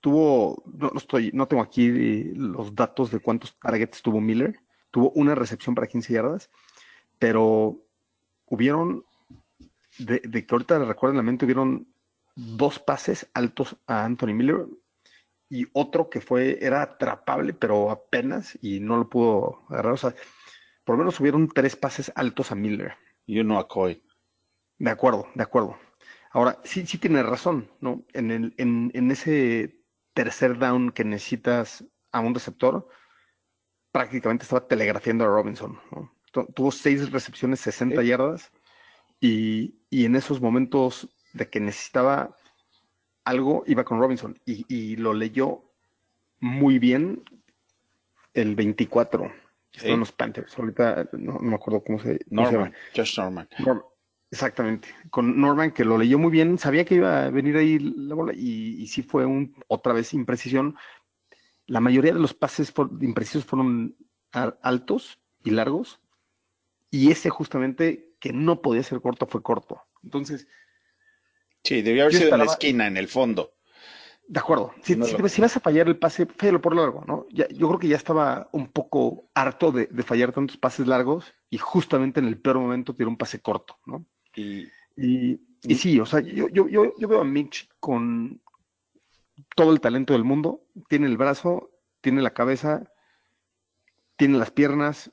Tuvo, 0.00 0.62
no, 0.66 0.90
no 0.90 0.98
estoy, 0.98 1.30
no 1.34 1.46
tengo 1.46 1.62
aquí 1.62 1.88
los 2.34 2.74
datos 2.74 3.10
de 3.10 3.20
cuántos 3.20 3.58
targets 3.58 4.00
tuvo 4.00 4.20
Miller. 4.20 4.58
Tuvo 4.90 5.10
una 5.10 5.34
recepción 5.34 5.74
para 5.74 5.86
15 5.86 6.12
yardas, 6.14 6.50
pero 7.18 7.82
hubieron, 8.50 9.06
de, 9.98 10.20
de 10.20 10.44
que 10.44 10.54
ahorita 10.54 10.78
recuerdo 10.80 11.14
en 11.14 11.16
la 11.16 11.22
mente, 11.22 11.46
hubieron 11.46 11.88
dos 12.36 12.78
pases 12.78 13.30
altos 13.32 13.76
a 13.86 14.04
Anthony 14.04 14.34
Miller 14.34 14.66
y 15.48 15.66
otro 15.72 16.08
que 16.08 16.20
fue, 16.20 16.64
era 16.64 16.82
atrapable, 16.82 17.52
pero 17.52 17.90
apenas, 17.90 18.56
y 18.62 18.78
no 18.78 18.96
lo 18.96 19.08
pudo 19.08 19.64
agarrar. 19.68 19.94
O 19.94 19.96
sea, 19.96 20.14
por 20.84 20.94
lo 20.94 20.98
menos 20.98 21.18
hubieron 21.18 21.48
tres 21.48 21.74
pases 21.74 22.12
altos 22.14 22.52
a 22.52 22.54
Miller. 22.54 22.94
Y 23.26 23.40
uno 23.40 23.58
a 23.58 23.66
Coy. 23.66 24.02
De 24.78 24.90
acuerdo, 24.90 25.26
de 25.34 25.42
acuerdo. 25.42 25.76
Ahora, 26.30 26.60
sí, 26.64 26.86
sí 26.86 26.98
tiene 26.98 27.22
razón, 27.24 27.68
¿no? 27.80 28.04
En, 28.12 28.30
el, 28.30 28.54
en, 28.58 28.92
en 28.94 29.10
ese 29.10 29.82
tercer 30.14 30.58
down 30.58 30.92
que 30.92 31.04
necesitas 31.04 31.84
a 32.12 32.20
un 32.20 32.32
receptor, 32.32 32.88
prácticamente 33.90 34.44
estaba 34.44 34.68
telegrafiando 34.68 35.24
a 35.24 35.28
Robinson, 35.28 35.80
¿no? 35.90 36.14
Tu- 36.30 36.46
Tuvo 36.54 36.70
seis 36.70 37.10
recepciones, 37.10 37.60
60 37.60 38.00
Sí. 38.02 38.06
yardas, 38.08 38.50
y, 39.20 39.74
y 39.90 40.04
en 40.04 40.16
esos 40.16 40.40
momentos 40.40 41.08
de 41.32 41.48
que 41.48 41.60
necesitaba 41.60 42.36
algo, 43.24 43.64
iba 43.66 43.84
con 43.84 44.00
Robinson, 44.00 44.38
y, 44.46 44.64
y 44.74 44.96
lo 44.96 45.12
leyó 45.14 45.62
muy 46.40 46.78
bien 46.78 47.22
el 48.34 48.54
24. 48.56 49.30
Sí. 49.72 49.78
Estaban 49.78 50.00
los 50.00 50.12
Panthers. 50.12 50.58
Ahorita 50.58 51.08
no, 51.12 51.34
no 51.34 51.40
me 51.40 51.54
acuerdo 51.54 51.82
cómo 51.84 52.00
se, 52.00 52.18
cómo 52.28 52.46
se 52.46 52.52
llama. 52.52 52.72
Josh 52.94 53.18
Norman. 53.18 53.48
Norm- 53.58 53.84
Exactamente, 54.32 54.88
con 55.10 55.40
Norman 55.40 55.72
que 55.72 55.84
lo 55.84 55.98
leyó 55.98 56.16
muy 56.16 56.30
bien, 56.30 56.56
sabía 56.56 56.84
que 56.84 56.94
iba 56.94 57.24
a 57.24 57.30
venir 57.30 57.56
ahí 57.56 57.80
la 57.80 58.14
bola 58.14 58.32
y, 58.32 58.80
y 58.80 58.86
sí 58.86 59.02
fue 59.02 59.26
un, 59.26 59.56
otra 59.66 59.92
vez 59.92 60.14
imprecisión. 60.14 60.76
La 61.66 61.80
mayoría 61.80 62.12
de 62.12 62.20
los 62.20 62.32
pases 62.32 62.72
imprecisos 63.00 63.44
fueron 63.44 63.96
a- 64.32 64.54
altos 64.62 65.18
y 65.42 65.50
largos 65.50 65.99
y 66.90 67.10
ese 67.10 67.30
justamente 67.30 68.14
que 68.20 68.32
no 68.32 68.60
podía 68.62 68.82
ser 68.82 69.00
corto 69.00 69.26
fue 69.26 69.42
corto. 69.42 69.82
Entonces, 70.02 70.46
Sí, 71.64 71.82
debió 71.82 72.02
haber 72.04 72.14
sido 72.14 72.32
en 72.32 72.38
la 72.38 72.44
esquina, 72.46 72.86
en 72.86 72.96
el 72.96 73.08
fondo. 73.08 73.52
de 74.26 74.38
acuerdo, 74.40 74.72
si, 74.82 74.94
No 74.96 75.06
si- 75.06 75.18
lo- 75.18 75.28
si 75.28 75.40
vas 75.40 75.56
a 75.56 75.60
fallar 75.60 75.88
el 75.88 75.98
pase, 75.98 76.24
fállalo 76.26 76.60
por 76.60 76.74
largo, 76.76 77.04
¿no? 77.06 77.26
Ya, 77.30 77.48
yo 77.48 77.66
creo 77.68 77.78
que 77.80 77.88
ya 77.88 77.96
estaba 77.96 78.48
un 78.52 78.68
poco 78.68 79.28
harto 79.34 79.72
de, 79.72 79.86
de 79.86 80.02
fallar 80.04 80.32
tantos 80.32 80.56
pases 80.56 80.86
largos 80.86 81.34
y 81.50 81.58
justamente 81.58 82.20
en 82.20 82.26
el 82.26 82.40
peor 82.40 82.58
momento 82.58 82.94
tiró 82.94 83.08
un 83.10 83.16
pase 83.16 83.40
corto, 83.40 83.78
¿no? 83.86 84.06
Y 84.36 84.68
Y, 84.96 85.40
y 85.62 85.74
sí, 85.74 85.98
o 86.00 86.06
sea, 86.06 86.20
yo, 86.20 86.48
yo, 86.48 86.68
yo, 86.68 86.94
yo 86.96 87.08
veo 87.08 87.20
a 87.20 87.24
Mitch 87.24 87.68
con 87.80 88.40
todo 89.56 89.72
el 89.72 89.80
talento 89.80 90.12
del 90.12 90.24
mundo. 90.24 90.62
Tiene 90.88 91.06
el 91.06 91.16
brazo, 91.16 91.70
tiene 92.00 92.22
la 92.22 92.32
cabeza, 92.34 92.84
tiene 94.16 94.38
las 94.38 94.50
piernas, 94.50 95.10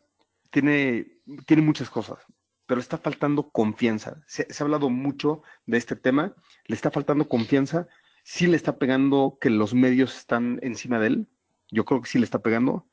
tiene, 0.51 1.16
tiene 1.45 1.63
muchas 1.63 1.89
cosas, 1.89 2.19
pero 2.65 2.77
le 2.77 2.81
está 2.81 2.97
faltando 2.97 3.49
confianza. 3.49 4.21
Se, 4.27 4.51
se 4.51 4.63
ha 4.63 4.65
hablado 4.65 4.89
mucho 4.89 5.41
de 5.65 5.77
este 5.77 5.95
tema, 5.95 6.35
le 6.65 6.75
está 6.75 6.91
faltando 6.91 7.27
confianza. 7.27 7.87
Sí 8.23 8.47
le 8.47 8.57
está 8.57 8.77
pegando 8.77 9.37
que 9.39 9.49
los 9.49 9.73
medios 9.73 10.17
están 10.17 10.59
encima 10.61 10.99
de 10.99 11.07
él. 11.07 11.27
Yo 11.71 11.85
creo 11.85 12.01
que 12.01 12.09
sí 12.09 12.19
le 12.19 12.25
está 12.25 12.39
pegando. 12.39 12.87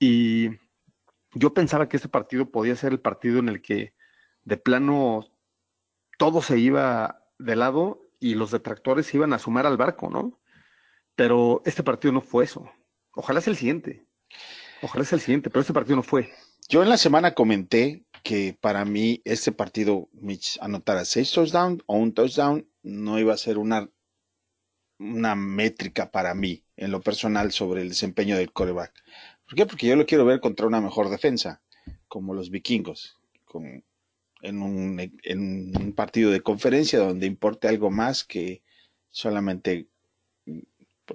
Y 0.00 0.50
yo 1.34 1.54
pensaba 1.54 1.88
que 1.88 1.96
este 1.96 2.08
partido 2.08 2.50
podía 2.50 2.76
ser 2.76 2.92
el 2.92 3.00
partido 3.00 3.38
en 3.38 3.48
el 3.48 3.62
que 3.62 3.94
de 4.42 4.56
plano 4.56 5.30
todo 6.18 6.42
se 6.42 6.58
iba 6.58 7.24
de 7.38 7.56
lado 7.56 8.10
y 8.18 8.34
los 8.34 8.50
detractores 8.50 9.06
se 9.06 9.16
iban 9.16 9.32
a 9.32 9.38
sumar 9.38 9.66
al 9.66 9.76
barco, 9.76 10.10
¿no? 10.10 10.40
Pero 11.14 11.62
este 11.64 11.82
partido 11.82 12.12
no 12.12 12.20
fue 12.20 12.44
eso. 12.44 12.70
Ojalá 13.12 13.40
sea 13.40 13.52
el 13.52 13.56
siguiente. 13.56 14.06
Ojalá 14.82 15.04
sea 15.04 15.16
el 15.16 15.22
siguiente, 15.22 15.50
pero 15.50 15.60
este 15.60 15.72
partido 15.72 15.96
no 15.96 16.02
fue. 16.02 16.32
Yo 16.68 16.82
en 16.82 16.88
la 16.88 16.98
semana 16.98 17.34
comenté 17.34 18.04
que 18.22 18.56
para 18.60 18.84
mí 18.84 19.22
este 19.24 19.52
partido, 19.52 20.08
Mitch, 20.12 20.58
anotara 20.60 21.04
seis 21.04 21.32
touchdowns 21.32 21.82
o 21.86 21.96
un 21.96 22.12
touchdown, 22.12 22.68
no 22.82 23.18
iba 23.18 23.32
a 23.32 23.38
ser 23.38 23.58
una, 23.58 23.90
una 24.98 25.34
métrica 25.34 26.10
para 26.10 26.34
mí, 26.34 26.64
en 26.76 26.90
lo 26.90 27.00
personal, 27.00 27.52
sobre 27.52 27.82
el 27.82 27.88
desempeño 27.88 28.36
del 28.36 28.52
coreback. 28.52 28.92
¿Por 29.46 29.54
qué? 29.54 29.66
Porque 29.66 29.86
yo 29.86 29.96
lo 29.96 30.04
quiero 30.04 30.26
ver 30.26 30.40
contra 30.40 30.66
una 30.66 30.80
mejor 30.80 31.08
defensa, 31.08 31.62
como 32.06 32.34
los 32.34 32.50
vikingos, 32.50 33.16
con, 33.46 33.82
en, 34.42 34.62
un, 34.62 35.00
en 35.22 35.76
un 35.76 35.92
partido 35.94 36.30
de 36.30 36.42
conferencia 36.42 36.98
donde 36.98 37.26
importe 37.26 37.68
algo 37.68 37.90
más 37.90 38.24
que 38.24 38.62
solamente 39.10 39.88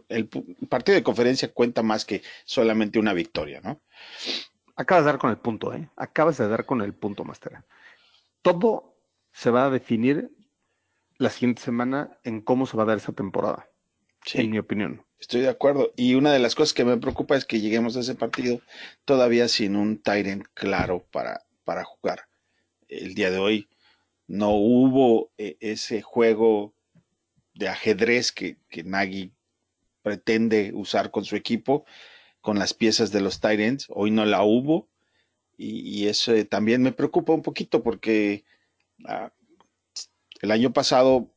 el 0.09 0.27
partido 0.69 0.95
de 0.95 1.03
conferencia 1.03 1.53
cuenta 1.53 1.83
más 1.83 2.05
que 2.05 2.23
solamente 2.45 2.97
una 2.97 3.13
victoria, 3.13 3.61
¿no? 3.61 3.81
Acabas 4.75 5.03
de 5.05 5.11
dar 5.11 5.19
con 5.19 5.29
el 5.29 5.37
punto, 5.37 5.73
¿eh? 5.73 5.89
Acabas 5.95 6.37
de 6.37 6.47
dar 6.47 6.65
con 6.65 6.81
el 6.81 6.93
punto, 6.93 7.23
Master. 7.23 7.63
Todo 8.41 8.95
se 9.31 9.51
va 9.51 9.65
a 9.65 9.69
definir 9.69 10.31
la 11.17 11.29
siguiente 11.29 11.61
semana 11.61 12.17
en 12.23 12.41
cómo 12.41 12.65
se 12.65 12.77
va 12.77 12.83
a 12.83 12.87
dar 12.87 12.97
esa 12.97 13.13
temporada, 13.13 13.69
en 14.33 14.49
mi 14.49 14.57
opinión. 14.57 15.05
Estoy 15.19 15.41
de 15.41 15.49
acuerdo. 15.49 15.93
Y 15.95 16.15
una 16.15 16.33
de 16.33 16.39
las 16.39 16.55
cosas 16.55 16.73
que 16.73 16.83
me 16.83 16.97
preocupa 16.97 17.35
es 17.35 17.45
que 17.45 17.61
lleguemos 17.61 17.95
a 17.95 18.01
ese 18.01 18.15
partido 18.15 18.59
todavía 19.05 19.47
sin 19.47 19.75
un 19.75 20.01
Tyrant 20.01 20.45
claro 20.53 21.05
para, 21.11 21.45
para 21.63 21.83
jugar. 21.83 22.27
El 22.87 23.15
día 23.15 23.31
de 23.31 23.37
hoy 23.37 23.69
no 24.27 24.51
hubo 24.51 25.31
eh, 25.37 25.55
ese 25.59 26.01
juego 26.01 26.73
de 27.53 27.69
ajedrez 27.69 28.31
que, 28.31 28.57
que 28.69 28.83
Nagy 28.83 29.31
pretende 30.01 30.71
usar 30.73 31.11
con 31.11 31.23
su 31.23 31.35
equipo, 31.35 31.85
con 32.43 32.59
las 32.59 32.73
piezas 32.73 33.11
de 33.13 33.21
los 33.21 33.39
Tyrants. 33.39 33.87
Hoy 33.89 34.11
no 34.11 34.25
la 34.25 34.43
hubo. 34.43 34.89
Y, 35.57 36.07
eso 36.07 36.33
eh, 36.33 36.43
también 36.43 36.81
me 36.83 36.91
preocupa 36.91 37.31
un 37.31 37.41
poquito 37.41 37.83
porque 37.83 38.43
ah, 39.05 39.31
el 40.41 40.51
año 40.51 40.73
pasado, 40.73 41.31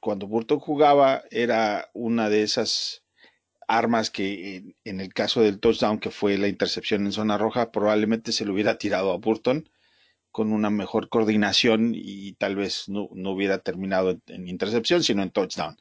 cuando 0.00 0.26
Burton 0.26 0.58
jugaba, 0.58 1.22
era 1.30 1.90
una 1.92 2.30
de 2.30 2.44
esas 2.44 3.02
armas 3.66 4.10
que 4.10 4.74
en, 4.84 5.00
el 5.00 5.12
caso 5.12 5.42
del 5.42 5.60
touchdown 5.60 5.98
que 5.98 6.10
fue 6.10 6.38
la 6.38 6.48
intercepción 6.48 7.04
en 7.04 7.12
zona 7.12 7.36
roja 7.36 7.70
probablemente 7.70 8.32
se 8.32 8.46
lo 8.46 8.54
hubiera 8.54 8.78
tirado 8.78 9.12
a 9.12 9.18
Burton 9.18 9.68
con 10.30 10.54
una 10.54 10.70
mejor 10.70 11.10
coordinación 11.10 11.92
y 11.94 12.32
tal 12.34 12.56
vez 12.56 12.88
no, 12.88 13.10
no 13.12 13.32
hubiera 13.32 13.58
terminado 13.58 14.18
en, 14.28 14.48
intercepción 14.48 15.02
sino 15.02 15.22
en 15.22 15.30
touchdown 15.30 15.76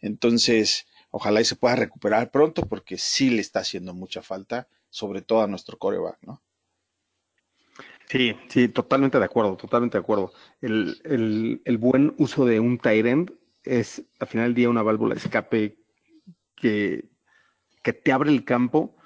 entonces 0.00 0.86
ojalá 1.10 1.40
y 1.40 1.44
se 1.44 1.56
pueda 1.56 1.76
recuperar 1.76 2.30
pronto 2.30 2.62
porque 2.62 2.98
sí 2.98 3.30
le 3.30 3.40
está 3.40 3.60
haciendo 3.60 3.94
mucha 3.94 4.22
falta 4.22 4.68
sobre 4.90 5.22
todo 5.22 5.42
a 5.42 5.46
nuestro 5.46 5.78
coreback 5.78 6.18
¿no? 6.22 6.42
Sí, 8.08 8.36
sí, 8.48 8.68
totalmente 8.68 9.18
de 9.18 9.24
acuerdo, 9.24 9.56
totalmente 9.56 9.98
de 9.98 10.02
acuerdo. 10.02 10.32
El, 10.60 11.00
el, 11.04 11.60
el 11.64 11.78
buen 11.78 12.14
uso 12.18 12.44
de 12.44 12.60
un 12.60 12.78
tight 12.78 13.04
end 13.04 13.32
es 13.64 14.04
al 14.20 14.28
final 14.28 14.46
del 14.46 14.54
día 14.54 14.70
una 14.70 14.82
válvula 14.82 15.14
de 15.14 15.20
escape 15.20 15.78
que, 16.54 17.10
que 17.82 17.92
te 17.92 18.12
abre 18.12 18.30
el 18.30 18.44
campo 18.44 18.96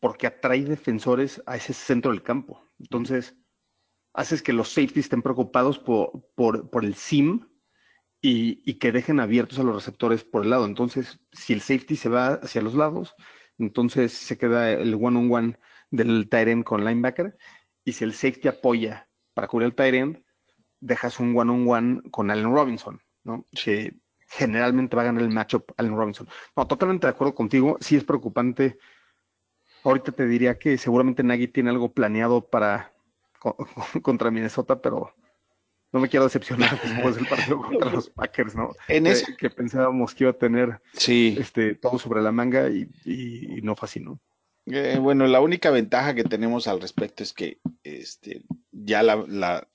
porque 0.00 0.26
atrae 0.26 0.64
defensores 0.64 1.42
a 1.46 1.56
ese 1.56 1.72
centro 1.72 2.10
del 2.10 2.22
campo. 2.22 2.68
Entonces, 2.80 3.36
haces 4.12 4.42
que 4.42 4.52
los 4.52 4.68
safeties 4.68 5.06
estén 5.06 5.22
preocupados 5.22 5.78
por, 5.78 6.28
por, 6.34 6.68
por 6.70 6.84
el 6.84 6.94
sim 6.94 7.47
y, 8.20 8.60
y, 8.68 8.74
que 8.74 8.92
dejen 8.92 9.20
abiertos 9.20 9.58
a 9.58 9.62
los 9.62 9.74
receptores 9.74 10.24
por 10.24 10.42
el 10.42 10.50
lado. 10.50 10.66
Entonces, 10.66 11.20
si 11.32 11.52
el 11.52 11.60
safety 11.60 11.96
se 11.96 12.08
va 12.08 12.34
hacia 12.34 12.62
los 12.62 12.74
lados, 12.74 13.14
entonces 13.58 14.12
se 14.12 14.38
queda 14.38 14.70
el 14.72 14.94
one-on-one 14.94 15.28
-on 15.28 15.52
-one 15.54 15.58
del 15.90 16.28
tight 16.28 16.48
end 16.48 16.64
con 16.64 16.84
linebacker. 16.84 17.36
Y 17.84 17.92
si 17.92 18.04
el 18.04 18.12
safety 18.12 18.48
apoya 18.48 19.08
para 19.34 19.48
cubrir 19.48 19.66
el 19.66 19.74
tight 19.74 19.94
end, 19.94 20.24
dejas 20.80 21.20
un 21.20 21.36
one-on-one 21.36 21.66
-on 21.66 22.02
-one 22.02 22.10
con 22.10 22.30
Allen 22.30 22.52
Robinson, 22.52 23.00
¿no? 23.24 23.44
Que 23.52 23.96
generalmente 24.28 24.96
va 24.96 25.02
a 25.02 25.06
ganar 25.06 25.22
el 25.22 25.30
matchup 25.30 25.72
Allen 25.76 25.96
Robinson. 25.96 26.28
No, 26.56 26.66
totalmente 26.66 27.06
de 27.06 27.12
acuerdo 27.12 27.34
contigo. 27.34 27.78
Sí 27.80 27.96
es 27.96 28.04
preocupante. 28.04 28.78
Ahorita 29.84 30.12
te 30.12 30.26
diría 30.26 30.58
que 30.58 30.76
seguramente 30.76 31.22
Nagy 31.22 31.48
tiene 31.48 31.70
algo 31.70 31.92
planeado 31.92 32.48
para 32.48 32.92
contra 34.02 34.30
Minnesota, 34.30 34.80
pero 34.82 35.14
no 35.92 36.00
me 36.00 36.08
quiero 36.08 36.24
decepcionar 36.24 36.80
después 36.82 37.16
del 37.16 37.26
partido 37.26 37.60
contra 37.62 37.90
los 37.90 38.10
Packers, 38.10 38.54
¿no? 38.54 38.74
En 38.88 39.04
que, 39.04 39.10
ese- 39.10 39.36
que 39.36 39.50
pensábamos 39.50 40.14
que 40.14 40.24
iba 40.24 40.30
a 40.30 40.38
tener 40.38 40.80
Sí. 40.92 41.36
este, 41.38 41.74
todo 41.74 41.98
sobre 41.98 42.22
la 42.22 42.32
manga 42.32 42.68
y, 42.68 42.88
y- 43.04 43.58
y 43.58 43.62
no 43.62 43.74
¿no? 44.00 44.20
Eh, 44.66 44.98
bueno, 45.00 45.26
la 45.26 45.40
única 45.40 45.70
ventaja 45.70 46.14
que 46.14 46.24
tenemos 46.24 46.68
al 46.68 46.80
respecto 46.80 47.22
es 47.22 47.32
que 47.32 47.58
este, 47.84 48.42
ya 48.70 49.02
la, 49.02 49.16
la, 49.26 49.66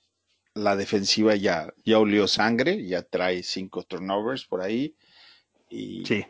la 0.54 0.76
defensiva 0.76 1.34
ya, 1.34 1.74
ya 1.84 1.98
olió 1.98 2.28
sangre, 2.28 2.86
ya 2.86 3.02
trae 3.02 3.42
cinco 3.42 3.82
turnovers 3.82 4.44
por 4.46 4.60
ahí. 4.62 4.94
Y, 5.68 6.04
Sí. 6.06 6.24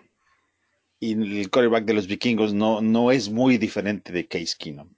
y 0.99 1.13
el 1.41 1.51
quarterback 1.51 1.85
de 1.85 1.93
los 1.93 2.07
vikingos 2.07 2.55
no, 2.55 2.81
no 2.81 3.11
es 3.13 3.29
muy 3.29 3.59
diferente 3.59 4.13
de 4.15 4.27
Case 4.27 4.55
Keenum. 4.59 4.89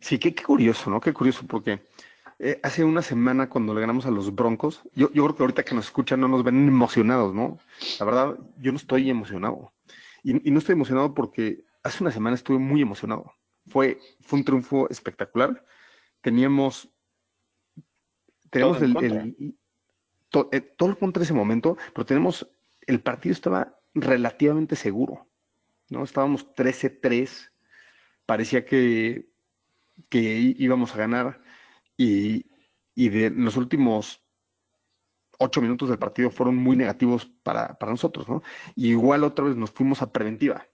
Sí, 0.00 0.18
qué, 0.18 0.34
qué 0.34 0.42
curioso, 0.42 0.90
¿no? 0.90 1.00
Qué 1.00 1.12
curioso, 1.12 1.46
porque 1.46 1.80
eh, 2.44 2.60
hace 2.62 2.84
una 2.84 3.02
semana 3.02 3.48
cuando 3.48 3.72
le 3.72 3.80
ganamos 3.80 4.04
a 4.04 4.10
los 4.10 4.34
Broncos, 4.34 4.82
yo, 4.94 5.10
yo 5.12 5.24
creo 5.24 5.36
que 5.36 5.42
ahorita 5.44 5.62
que 5.64 5.74
nos 5.74 5.86
escuchan 5.86 6.20
no 6.20 6.28
nos 6.28 6.42
ven 6.44 6.66
emocionados, 6.68 7.32
¿no? 7.34 7.58
La 7.98 8.04
verdad, 8.04 8.38
yo 8.58 8.72
no 8.72 8.76
estoy 8.78 9.08
emocionado. 9.08 9.72
Y, 10.24 10.46
y 10.48 10.50
no 10.50 10.58
estoy 10.58 10.74
emocionado 10.74 11.14
porque 11.14 11.64
hace 11.82 12.02
una 12.02 12.10
semana 12.12 12.34
estuve 12.34 12.58
muy 12.58 12.82
emocionado. 12.82 13.32
Fue, 13.68 13.98
fue 14.20 14.40
un 14.40 14.44
triunfo 14.44 14.88
espectacular. 14.90 15.64
Teníamos, 16.20 16.88
teníamos 18.50 18.78
Todo 18.78 18.84
el, 18.86 19.12
el- 19.12 19.54
to- 20.30 20.48
eh, 20.52 20.60
todo 20.60 20.90
en 20.90 20.94
contra 20.96 21.22
ese 21.22 21.34
momento, 21.34 21.76
pero 21.94 22.06
tenemos, 22.06 22.48
el 22.86 23.00
partido 23.00 23.32
estaba 23.32 23.78
relativamente 23.94 24.76
seguro, 24.76 25.26
¿no? 25.90 26.02
Estábamos 26.02 26.54
13-3, 26.54 27.50
parecía 28.26 28.64
que, 28.64 29.28
íbamos 30.10 30.94
a 30.94 30.98
ganar 30.98 31.41
y, 32.94 33.08
de 33.08 33.30
los 33.30 33.56
últimos 33.56 34.22
ocho 35.38 35.60
minutos 35.60 35.88
del 35.88 35.98
partido 35.98 36.30
fueron 36.30 36.56
muy 36.56 36.76
negativos 36.76 37.26
para, 37.42 37.78
para 37.78 37.92
nosotros, 37.92 38.28
¿no? 38.28 38.42
Y 38.74 38.90
igual 38.90 39.24
otra 39.24 39.46
vez 39.46 39.56
nos 39.56 39.70
fuimos 39.70 40.02
a 40.02 40.12
preventiva. 40.12 40.66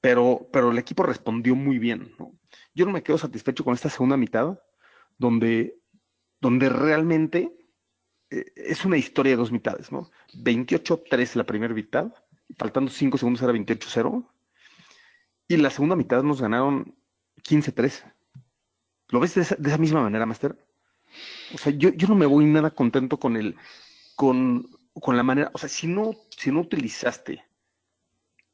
Pero, 0.00 0.48
pero 0.52 0.70
el 0.70 0.78
equipo 0.78 1.02
respondió 1.02 1.54
muy 1.54 1.78
bien, 1.78 2.14
¿no? 2.18 2.32
Yo 2.74 2.86
no 2.86 2.92
me 2.92 3.02
quedo 3.02 3.18
satisfecho 3.18 3.64
con 3.64 3.74
esta 3.74 3.90
segunda 3.90 4.16
mitad, 4.16 4.58
donde, 5.18 5.78
donde 6.40 6.68
realmente 6.68 7.52
eh, 8.30 8.52
es 8.56 8.84
una 8.84 8.96
historia 8.96 9.32
de 9.32 9.36
dos 9.36 9.52
mitades, 9.52 9.92
¿no? 9.92 10.10
28-3 10.34 11.34
la 11.34 11.44
primera 11.44 11.74
mitad, 11.74 12.12
faltando 12.56 12.90
5 12.90 13.18
segundos 13.18 13.42
era 13.42 13.52
28-0, 13.52 14.26
y 15.48 15.56
la 15.56 15.70
segunda 15.70 15.96
mitad 15.96 16.22
nos 16.22 16.40
ganaron 16.40 16.94
15-3. 17.42 18.04
¿Lo 19.10 19.20
ves 19.20 19.34
de 19.34 19.42
esa, 19.42 19.78
misma 19.78 20.02
manera, 20.02 20.26
Master? 20.26 20.56
O 21.54 21.58
sea, 21.58 21.72
yo, 21.72 21.90
yo 21.90 22.08
no 22.08 22.14
me 22.14 22.26
voy 22.26 22.44
nada 22.46 22.70
contento 22.70 23.18
con 23.18 23.36
el, 23.36 23.56
con, 24.16 24.68
con 24.94 25.16
la 25.16 25.22
manera, 25.22 25.50
o 25.52 25.58
sea, 25.58 25.68
si 25.68 25.86
no, 25.86 26.12
si 26.30 26.52
no 26.52 26.60
utilizaste 26.60 27.44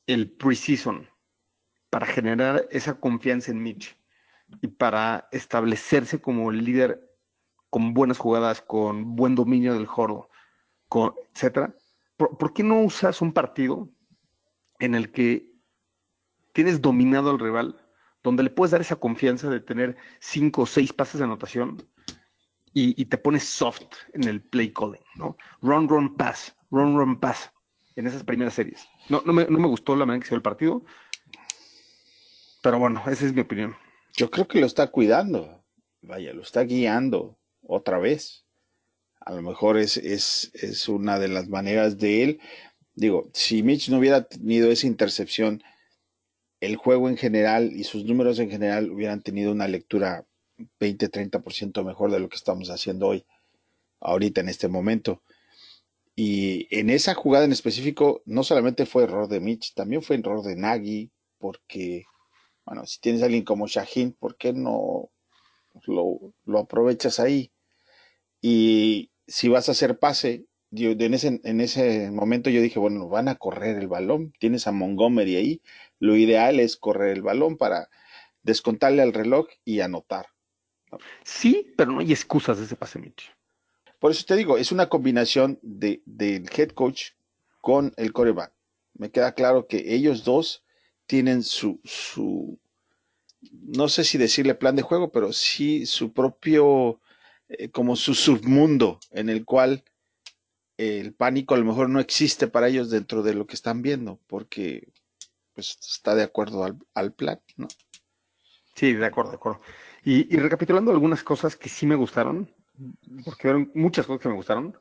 el 0.07 0.31
preseason 0.31 1.09
para 1.91 2.07
generar 2.07 2.67
esa 2.71 2.99
confianza 2.99 3.51
en 3.51 3.63
Mitch 3.63 3.97
y 4.63 4.69
para 4.69 5.29
establecerse 5.33 6.21
como 6.21 6.51
el 6.51 6.65
líder 6.65 7.07
con 7.69 7.93
buenas 7.93 8.19
jugadas, 8.19 8.63
con 8.63 9.17
buen 9.17 9.35
dominio 9.35 9.75
del 9.75 9.87
jordo, 9.87 10.31
con, 10.89 11.15
etcétera, 11.35 11.75
¿por, 12.17 12.39
por 12.39 12.55
qué 12.55 12.63
no 12.63 12.81
usas 12.81 13.21
un 13.21 13.33
partido 13.33 13.91
en 14.79 14.95
el 14.95 15.13
que 15.13 15.53
tienes 16.53 16.81
dominado 16.81 17.31
al 17.31 17.39
rival, 17.39 17.86
donde 18.27 18.43
le 18.43 18.51
puedes 18.51 18.73
dar 18.73 18.81
esa 18.81 18.97
confianza 18.97 19.49
de 19.49 19.61
tener 19.61 19.97
cinco 20.19 20.63
o 20.63 20.67
seis 20.67 20.93
pases 20.93 21.21
de 21.21 21.25
anotación 21.25 21.81
y, 22.73 23.05
te 23.05 23.19
pones 23.19 23.45
soft 23.45 23.87
en 24.15 24.25
el 24.25 24.43
play 24.43 24.73
calling, 24.73 25.01
¿no? 25.15 25.37
Run, 25.63 25.89
run, 25.89 26.17
pass, 26.17 26.57
run, 26.73 26.97
run, 26.97 27.21
pass 27.21 27.53
en 27.95 28.09
esas 28.09 28.25
primeras 28.25 28.55
series. 28.55 28.85
No, 29.09 29.23
no, 29.25 29.33
me, 29.33 29.45
no 29.45 29.61
me 29.61 29.69
gustó 29.69 29.95
la 29.95 30.05
manera 30.05 30.21
que 30.21 30.27
se 30.27 30.31
dio 30.31 30.39
el 30.39 30.43
partido, 30.43 30.85
pero 32.63 32.81
bueno, 32.81 33.01
esa 33.07 33.27
es 33.27 33.33
mi 33.33 33.43
opinión. 33.43 33.77
Yo 34.15 34.29
creo 34.29 34.49
que 34.49 34.59
lo 34.59 34.67
está 34.67 34.89
cuidando. 34.89 35.65
Vaya, 36.03 36.33
lo 36.33 36.43
está 36.43 36.65
guiando 36.65 37.39
otra 37.63 37.99
vez. 37.99 38.45
A 39.21 39.33
lo 39.35 39.41
mejor 39.41 39.79
es, 39.79 39.97
es, 39.99 40.51
es 40.53 40.89
una 40.89 41.21
de 41.21 41.29
las 41.29 41.49
maneras 41.49 41.97
de 41.97 42.25
él. 42.25 42.41
Digo, 42.95 43.31
si 43.33 43.63
Mitch 43.63 43.89
no 43.89 43.99
hubiera 43.99 44.25
tenido 44.25 44.71
esa 44.73 44.89
intercepción, 44.89 45.63
el 46.61 46.77
juego 46.77 47.09
en 47.09 47.17
general 47.17 47.73
y 47.73 47.85
sus 47.85 48.05
números 48.05 48.39
en 48.39 48.51
general 48.51 48.91
hubieran 48.91 49.23
tenido 49.23 49.53
una 49.53 49.69
lectura 49.69 50.27
20-30% 50.81 51.85
mejor 51.85 52.11
de 52.11 52.21
lo 52.21 52.29
que 52.29 52.37
estamos 52.37 52.71
haciendo 52.71 53.09
hoy, 53.09 53.25
ahorita 54.01 54.41
en 54.41 54.49
este 54.49 54.69
momento. 54.69 55.23
Y 56.15 56.67
en 56.71 56.89
esa 56.89 57.15
jugada 57.15 57.45
en 57.45 57.53
específico, 57.53 58.23
no 58.25 58.43
solamente 58.43 58.87
fue 58.87 59.05
error 59.05 59.29
de 59.29 59.41
Mitch, 59.41 59.75
también 59.75 60.03
fue 60.03 60.17
error 60.17 60.43
de 60.43 60.57
Nagy, 60.57 61.11
porque, 61.39 62.05
bueno, 62.65 62.87
si 62.87 63.01
tienes 63.01 63.23
alguien 63.23 63.45
como 63.45 63.67
Shaheen, 63.67 64.13
¿por 64.13 64.37
qué 64.37 64.55
no 64.55 65.11
lo, 65.85 66.33
lo 66.47 66.59
aprovechas 66.59 67.21
ahí? 67.21 67.53
Y 68.41 69.11
si 69.27 69.49
vas 69.49 69.69
a 69.69 69.73
hacer 69.73 69.99
pase, 69.99 70.47
yo, 70.71 70.91
en, 70.91 71.15
ese, 71.15 71.41
en 71.43 71.61
ese 71.61 72.11
momento 72.11 72.51
yo 72.51 72.61
dije, 72.61 72.79
bueno, 72.79 73.09
van 73.09 73.29
a 73.29 73.37
correr 73.37 73.77
el 73.77 73.89
balón, 73.89 74.33
tienes 74.39 74.67
a 74.67 74.73
Montgomery 74.73 75.37
ahí, 75.37 75.63
lo 75.99 76.17
ideal 76.17 76.61
es 76.61 76.77
correr 76.77 77.17
el 77.17 77.23
balón 77.23 77.57
para 77.57 77.89
descontarle 78.43 79.03
al 79.03 79.13
reloj 79.13 79.47
y 79.65 79.81
anotar. 79.81 80.27
Sí, 81.25 81.73
pero 81.77 81.93
no 81.93 82.01
hay 82.01 82.13
excusas 82.13 82.59
de 82.59 82.65
ese 82.65 82.77
pase, 82.77 82.99
Mitch. 82.99 83.33
Por 83.99 84.11
eso 84.11 84.25
te 84.27 84.37
digo, 84.37 84.59
es 84.59 84.73
una 84.73 84.89
combinación 84.89 85.59
de, 85.63 86.03
del 86.05 86.49
head 86.57 86.71
coach 86.71 87.11
con 87.61 87.93
el 87.97 88.13
coreback. 88.13 88.53
Me 88.95 89.11
queda 89.11 89.33
claro 89.33 89.67
que 89.67 89.95
ellos 89.95 90.25
dos 90.25 90.65
tienen 91.07 91.43
su, 91.43 91.81
su, 91.85 92.59
no 93.51 93.89
sé 93.89 94.05
si 94.05 94.19
decirle 94.19 94.55
plan 94.55 94.77
de 94.77 94.83
juego, 94.83 95.11
pero 95.11 95.33
sí 95.33 95.87
su 95.87 96.13
propio, 96.13 97.01
eh, 97.49 97.71
como 97.71 97.97
su 97.97 98.15
submundo 98.15 99.01
en 99.11 99.29
el 99.29 99.45
cual 99.45 99.85
el 100.79 101.15
pánico 101.15 101.55
a 101.55 101.59
lo 101.59 101.65
mejor 101.65 101.89
no 101.89 102.01
existe 102.01 102.49
para 102.49 102.69
ellos 102.69 102.91
dentro 102.91 103.23
de 103.23 103.35
lo 103.35 103.47
que 103.47 103.55
están 103.55 103.83
viendo, 103.83 104.21
porque 104.27 104.93
pues 105.55 105.79
está 105.81 106.15
de 106.15 106.23
acuerdo 106.23 106.65
al, 106.65 106.79
al 106.95 107.13
plan, 107.15 107.41
¿no? 107.57 107.69
Sí, 108.75 108.93
de 108.93 109.07
acuerdo, 109.07 109.31
de 109.31 109.37
acuerdo. 109.37 109.61
Y, 110.05 110.35
y 110.35 110.39
recapitulando 110.39 110.91
algunas 110.91 111.23
cosas 111.23 111.57
que 111.57 111.71
sí 111.71 111.87
me 111.87 111.95
gustaron, 111.95 112.55
porque 113.25 113.49
eran 113.49 113.71
muchas 113.75 114.07
cosas 114.07 114.23
que 114.23 114.29
me 114.29 114.35
gustaron, 114.35 114.79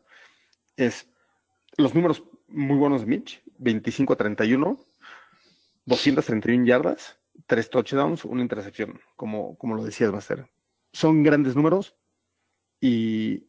es 0.75 1.07
los 1.77 1.95
números 1.95 2.23
muy 2.47 2.77
buenos 2.77 3.01
de 3.01 3.07
Mitch, 3.07 3.41
25 3.57 4.13
a 4.13 4.17
31, 4.17 4.79
231 5.85 6.65
yardas, 6.65 7.17
3 7.47 7.69
touchdowns, 7.69 8.25
una 8.25 8.41
intercepción, 8.41 8.99
como, 9.15 9.57
como 9.57 9.75
lo 9.75 9.83
decías, 9.83 10.11
Master. 10.11 10.49
Son 10.91 11.23
grandes 11.23 11.55
números 11.55 11.95
y 12.79 13.47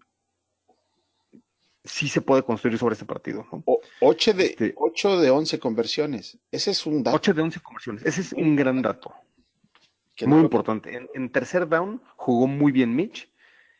sí 1.86 2.08
se 2.08 2.20
puede 2.20 2.42
construir 2.42 2.78
sobre 2.78 2.94
este 2.94 3.04
partido. 3.06 3.46
¿no? 3.50 3.62
8 4.00 4.32
de, 4.34 4.44
Este- 4.46 4.74
8 4.76 5.20
de 5.20 5.30
11 5.30 5.58
conversiones. 5.58 6.38
Ese 6.50 6.70
es 6.72 6.86
un 6.86 7.02
dato 7.02 7.16
8 7.16 7.34
de 7.34 7.42
11 7.42 7.60
conversiones, 7.60 8.04
ese 8.04 8.20
es 8.20 8.32
un 8.32 8.56
gran 8.56 8.82
dato. 8.82 9.14
que 10.14 10.26
Muy 10.26 10.38
no- 10.38 10.44
importante. 10.44 10.96
En, 10.96 11.08
en 11.14 11.30
tercer 11.30 11.68
down 11.68 12.00
jugó 12.16 12.46
muy 12.46 12.72
bien 12.72 12.94
Mitch. 12.96 13.30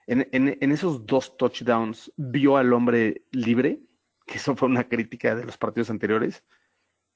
En, 0.06 0.28
en- 0.32 0.56
en 0.60 0.72
esos 0.72 1.06
dos 1.06 1.36
touchdowns 1.38 2.12
vio 2.16 2.56
al 2.58 2.72
hombre 2.74 3.22
libre, 3.32 3.80
que 4.26 4.36
eso 4.36 4.54
fue 4.54 4.68
una 4.68 4.86
crítica 4.88 5.34
de 5.34 5.44
los 5.44 5.56
partidos 5.56 5.88
anteriores. 5.90 6.44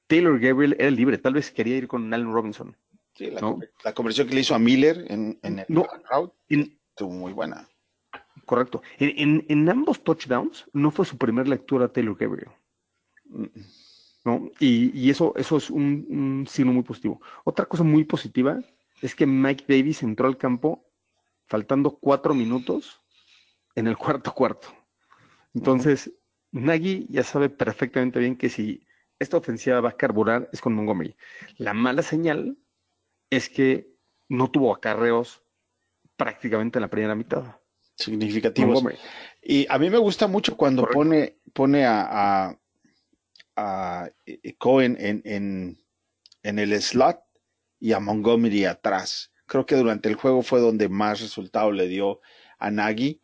Taylor 0.07 0.39
Gabriel 0.39 0.75
era 0.79 0.89
libre, 0.91 1.17
tal 1.19 1.33
vez 1.35 1.51
quería 1.51 1.77
ir 1.77 1.87
con 1.87 2.11
Allen 2.13 2.33
Robinson. 2.33 2.75
Sí, 3.13 3.29
la, 3.29 3.39
¿no? 3.41 3.59
la 3.83 3.93
conversión 3.93 4.27
que 4.27 4.33
le 4.33 4.41
hizo 4.41 4.55
a 4.55 4.59
Miller 4.59 5.05
en, 5.09 5.37
en 5.43 5.59
el 5.59 5.65
No. 5.69 5.85
En- 6.49 6.77
estuvo 6.89 7.11
muy 7.11 7.31
buena. 7.31 7.67
Correcto. 8.45 8.81
En, 8.99 9.69
ambos 9.69 10.03
touchdowns 10.03 10.65
no 10.73 10.91
fue 10.91 11.05
su 11.05 11.17
primera 11.17 11.49
lectura 11.49 11.87
Taylor 11.87 12.17
Gabriel. 12.17 12.51
¿no? 14.25 14.51
Y, 14.59 15.09
eso, 15.09 15.33
eso 15.35 15.57
es 15.57 15.69
un 15.69 16.45
signo 16.49 16.73
muy 16.73 16.83
positivo. 16.83 17.21
Otra 17.43 17.65
cosa 17.65 17.83
muy 17.83 18.03
positiva 18.03 18.59
es 19.01 19.15
que 19.15 19.25
Mike 19.25 19.65
Davis 19.67 20.03
entró 20.03 20.27
al 20.27 20.37
campo 20.37 20.85
faltando 21.47 21.97
cuatro 21.97 22.33
minutos 22.33 23.01
en 23.75 23.87
el 23.87 23.97
cuarto 23.97 24.33
cuarto. 24.33 24.69
Entonces, 25.53 26.11
Nagy 26.51 27.07
ya 27.09 27.23
sabe 27.23 27.49
perfectamente 27.49 28.19
bien 28.19 28.37
que 28.37 28.49
si 28.49 28.85
esta 29.19 29.37
ofensiva 29.37 29.81
va 29.81 29.89
a 29.89 29.97
carburar 29.97 30.49
es 30.51 30.61
con 30.61 30.73
Montgomery. 30.73 31.15
La 31.57 31.73
mala 31.73 32.01
señal 32.01 32.57
es 33.29 33.49
que 33.49 33.93
no 34.29 34.49
tuvo 34.49 34.73
acarreos 34.73 35.43
prácticamente 36.15 36.79
en 36.79 36.81
la 36.81 36.89
primera 36.89 37.15
mitad. 37.15 37.60
Significativos. 37.95 38.83
Y 39.41 39.65
a 39.69 39.77
mí 39.77 39.89
me 39.89 39.97
gusta 39.97 40.27
mucho 40.27 40.57
cuando 40.57 40.83
Correcto. 40.83 40.97
pone, 40.99 41.37
pone 41.53 41.85
a, 41.85 42.47
a, 42.47 42.59
a, 43.55 44.09
eh, 44.25 44.55
Cohen 44.57 44.97
en, 44.99 45.21
en, 45.25 45.77
en 46.43 46.59
el 46.59 46.79
slot 46.81 47.19
y 47.79 47.93
a 47.93 47.99
Montgomery 47.99 48.65
atrás. 48.65 49.31
Creo 49.45 49.65
que 49.65 49.75
durante 49.75 50.09
el 50.09 50.15
juego 50.15 50.41
fue 50.43 50.59
donde 50.59 50.89
más 50.89 51.21
resultado 51.21 51.71
le 51.71 51.87
dio 51.87 52.21
a 52.57 52.71
Nagy 52.71 53.21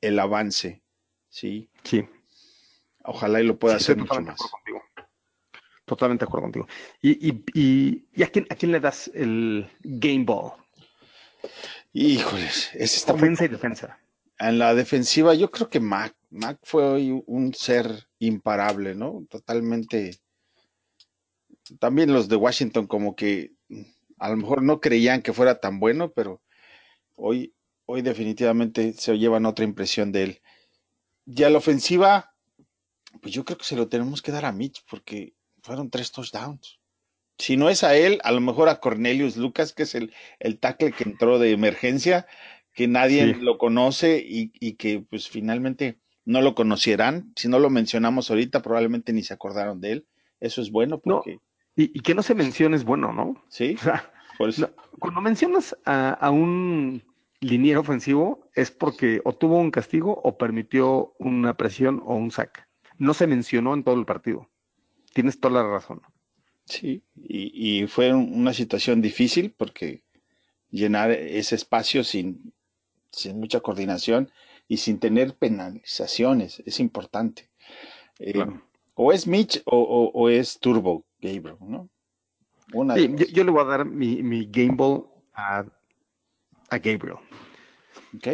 el 0.00 0.18
avance, 0.18 0.82
¿sí? 1.28 1.70
Sí. 1.84 2.04
Ojalá 3.04 3.40
y 3.40 3.44
lo 3.44 3.58
pueda 3.58 3.78
Sí, 3.78 3.84
hacer 3.84 3.96
mucho 3.98 4.20
más. 4.20 4.36
contigo. 4.38 4.82
Totalmente 5.84 6.24
de 6.24 6.28
acuerdo 6.28 6.44
contigo. 6.44 6.68
¿Y, 7.00 7.28
y, 7.28 7.44
y, 7.54 8.06
y 8.14 8.22
a, 8.22 8.28
quién, 8.28 8.46
a 8.50 8.54
quién 8.54 8.72
le 8.72 8.80
das 8.80 9.10
el 9.14 9.68
game 9.80 10.24
ball? 10.24 10.52
Híjoles, 11.92 12.70
ese 12.74 12.96
está 12.96 13.12
Ofensa 13.12 13.44
y 13.44 13.48
defensa. 13.48 13.98
En 14.38 14.58
la 14.58 14.74
defensiva, 14.74 15.34
yo 15.34 15.50
creo 15.50 15.68
que 15.68 15.78
Mac, 15.78 16.16
Mac 16.30 16.58
fue 16.62 16.84
hoy 16.84 17.22
un 17.26 17.54
ser 17.54 18.08
imparable, 18.18 18.94
¿no? 18.94 19.26
Totalmente. 19.28 20.18
También 21.78 22.12
los 22.12 22.28
de 22.28 22.36
Washington 22.36 22.86
como 22.86 23.14
que 23.14 23.52
a 24.18 24.30
lo 24.30 24.36
mejor 24.36 24.62
no 24.62 24.80
creían 24.80 25.22
que 25.22 25.32
fuera 25.32 25.60
tan 25.60 25.80
bueno, 25.80 26.12
pero 26.12 26.40
hoy, 27.14 27.54
hoy 27.86 28.02
definitivamente 28.02 28.94
se 28.94 29.18
llevan 29.18 29.46
otra 29.46 29.64
impresión 29.64 30.12
de 30.12 30.22
él. 30.22 30.42
Y 31.26 31.42
a 31.44 31.50
la 31.50 31.58
ofensiva, 31.58 32.34
pues 33.20 33.34
yo 33.34 33.44
creo 33.44 33.58
que 33.58 33.64
se 33.64 33.76
lo 33.76 33.88
tenemos 33.88 34.22
que 34.22 34.32
dar 34.32 34.44
a 34.44 34.52
Mitch 34.52 34.84
porque 34.88 35.34
fueron 35.62 35.90
tres 35.90 36.10
touchdowns. 36.10 36.80
Si 37.38 37.56
no 37.56 37.68
es 37.68 37.82
a 37.84 37.96
él, 37.96 38.20
a 38.24 38.32
lo 38.32 38.40
mejor 38.40 38.68
a 38.68 38.80
Cornelius 38.80 39.36
Lucas, 39.36 39.72
que 39.72 39.82
es 39.84 39.94
el, 39.94 40.12
el 40.38 40.58
tackle 40.58 40.92
que 40.92 41.04
entró 41.04 41.38
de 41.38 41.52
emergencia, 41.52 42.26
que 42.74 42.88
nadie 42.88 43.34
Sí. 43.34 43.40
lo 43.40 43.58
conoce 43.58 44.18
y, 44.26 44.52
y 44.60 44.74
que 44.74 45.00
pues 45.00 45.28
finalmente 45.28 45.98
no 46.24 46.40
lo 46.40 46.54
conocieran. 46.54 47.32
Si 47.36 47.48
no 47.48 47.58
lo 47.58 47.70
mencionamos 47.70 48.30
ahorita, 48.30 48.62
probablemente 48.62 49.12
ni 49.12 49.22
se 49.22 49.34
acordaron 49.34 49.80
de 49.80 49.92
él. 49.92 50.06
Eso 50.40 50.62
es 50.62 50.70
bueno 50.70 51.00
No. 51.04 51.22
porque, 51.22 51.40
Y, 51.76 51.96
y 51.98 52.02
que 52.02 52.14
no 52.14 52.22
se 52.22 52.34
mencione 52.34 52.76
es 52.76 52.84
bueno, 52.84 53.12
¿no? 53.12 53.44
sí, 53.48 53.74
O 53.74 53.78
sea, 53.78 54.12
por 54.36 54.48
eso. 54.48 54.62
no, 54.62 54.70
cuando 54.98 55.20
mencionas 55.20 55.76
a, 55.84 56.10
a 56.12 56.30
un 56.30 57.02
liniero 57.40 57.80
ofensivo 57.80 58.48
es 58.54 58.70
porque 58.70 59.20
o 59.24 59.34
tuvo 59.34 59.58
un 59.58 59.70
castigo 59.70 60.20
o 60.22 60.38
permitió 60.38 61.14
una 61.18 61.56
presión 61.56 62.02
o 62.04 62.14
un 62.14 62.30
sack. 62.30 62.68
No 62.98 63.14
se 63.14 63.26
mencionó 63.26 63.74
en 63.74 63.84
todo 63.84 63.96
el 63.98 64.06
partido. 64.06 64.50
Tienes 65.14 65.40
toda 65.40 65.62
la 65.62 65.68
razón. 65.68 66.02
Sí, 66.72 67.02
y, 67.16 67.82
y 67.82 67.86
fue 67.86 68.12
un- 68.14 68.32
una 68.34 68.52
situación 68.54 69.02
difícil 69.02 69.52
porque 69.56 70.02
llenar 70.70 71.10
ese 71.10 71.54
espacio 71.54 72.02
sin, 72.02 72.52
sin 73.10 73.38
mucha 73.38 73.60
coordinación 73.60 74.30
y 74.68 74.78
sin 74.78 74.98
tener 74.98 75.34
penalizaciones 75.36 76.62
es 76.64 76.80
importante. 76.80 77.50
Eh, 78.18 78.32
Claro. 78.32 78.62
O 78.94 79.12
es 79.12 79.26
Mitch 79.26 79.60
o, 79.66 79.76
o- 79.78 80.10
o 80.12 80.28
es 80.28 80.58
Turbo 80.60 81.04
Gabriel, 81.20 81.56
¿no? 81.60 81.88
Una 82.72 82.94
Sí, 82.96 83.08
yo, 83.32 83.44
le 83.44 83.50
voy 83.50 83.62
a 83.62 83.66
dar 83.66 83.84
mi, 83.84 84.22
mi 84.22 84.46
game 84.46 84.74
ball 84.74 85.06
a, 85.34 85.64
a 86.70 86.78
Gabriel. 86.78 87.16
¿ok? 88.16 88.28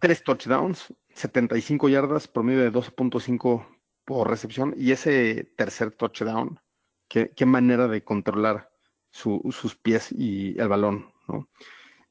Tres 0.00 0.22
touchdowns, 0.24 0.92
75 1.14 1.88
yardas, 1.88 2.26
promedio 2.26 2.60
de 2.62 2.70
12.5 2.72 3.66
por 4.04 4.28
recepción. 4.28 4.74
Y 4.76 4.90
ese 4.92 5.44
tercer 5.56 5.92
touchdown, 5.92 6.58
qué, 7.08 7.32
qué 7.34 7.46
manera 7.46 7.88
de 7.88 8.02
controlar 8.04 8.70
su- 9.10 9.42
sus 9.52 9.76
pies 9.76 10.10
y 10.12 10.58
el 10.60 10.68
balón, 10.68 11.12
¿no? 11.28 11.48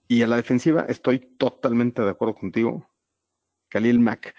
Y 0.07 0.21
a 0.21 0.27
la 0.27 0.35
defensiva 0.35 0.85
estoy 0.87 1.19
totalmente 1.19 2.01
de 2.01 2.09
acuerdo 2.09 2.35
contigo. 2.35 2.87
Khalil 3.69 3.99
Mack. 3.99 4.35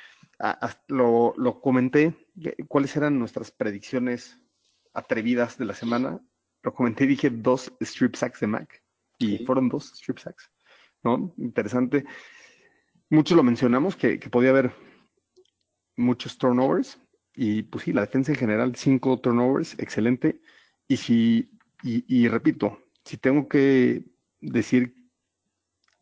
Lo, 0.88 1.32
lo 1.36 1.60
comenté, 1.60 2.14
cuáles 2.68 2.94
eran 2.96 3.18
nuestras 3.18 3.50
predicciones 3.50 4.38
atrevidas 4.92 5.56
de 5.58 5.64
la 5.64 5.74
semana. 5.74 6.20
Lo 6.62 6.74
comenté 6.74 7.04
y 7.04 7.08
dije 7.08 7.30
dos 7.30 7.72
strip 7.80 8.14
sacks 8.14 8.40
de 8.40 8.46
Mack. 8.46 8.82
Y 9.18 9.38
Sí. 9.38 9.46
fueron 9.46 9.68
dos 9.68 9.92
strip 9.94 10.18
sacks, 10.18 10.50
¿no? 11.02 11.32
Interesante. 11.38 12.04
Muchos 13.10 13.36
lo 13.36 13.42
mencionamos, 13.42 13.96
que, 13.96 14.18
que 14.18 14.28
podía 14.28 14.50
haber 14.50 14.72
muchos 15.96 16.36
turnovers. 16.36 16.98
Y 17.36 17.62
pues 17.62 17.84
sí, 17.84 17.92
la 17.92 18.02
defensa 18.02 18.32
en 18.32 18.38
general, 18.38 18.76
cinco 18.76 19.18
turnovers, 19.18 19.78
excelente. 19.78 20.40
Y 20.88 20.96
si, 20.96 21.50
y, 21.82 22.04
y 22.08 22.28
repito, 22.28 22.78
si 23.04 23.16
tengo 23.16 23.48
que 23.48 24.04
decir 24.40 24.94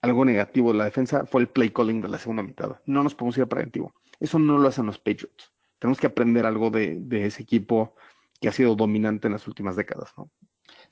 algo 0.02 0.24
negativo 0.24 0.72
de 0.72 0.78
la 0.78 0.84
defensa, 0.84 1.26
fue 1.26 1.42
el 1.42 1.48
play 1.48 1.70
calling 1.70 2.02
de 2.02 2.08
la 2.08 2.18
segunda 2.18 2.42
mitad. 2.42 2.80
No 2.86 3.02
nos 3.02 3.14
podemos 3.14 3.36
ir 3.38 3.44
a 3.44 3.46
preventivo. 3.46 3.94
Eso 4.20 4.38
no 4.38 4.58
lo 4.58 4.68
hacen 4.68 4.86
los 4.86 4.98
Patriots. 4.98 5.52
Tenemos 5.78 5.98
que 5.98 6.06
aprender 6.06 6.46
algo 6.46 6.70
de, 6.70 6.96
de 7.00 7.26
ese 7.26 7.42
equipo 7.42 7.94
que 8.40 8.48
ha 8.48 8.52
sido 8.52 8.74
dominante 8.74 9.28
en 9.28 9.32
las 9.32 9.46
últimas 9.46 9.76
décadas, 9.76 10.12
¿no? 10.16 10.30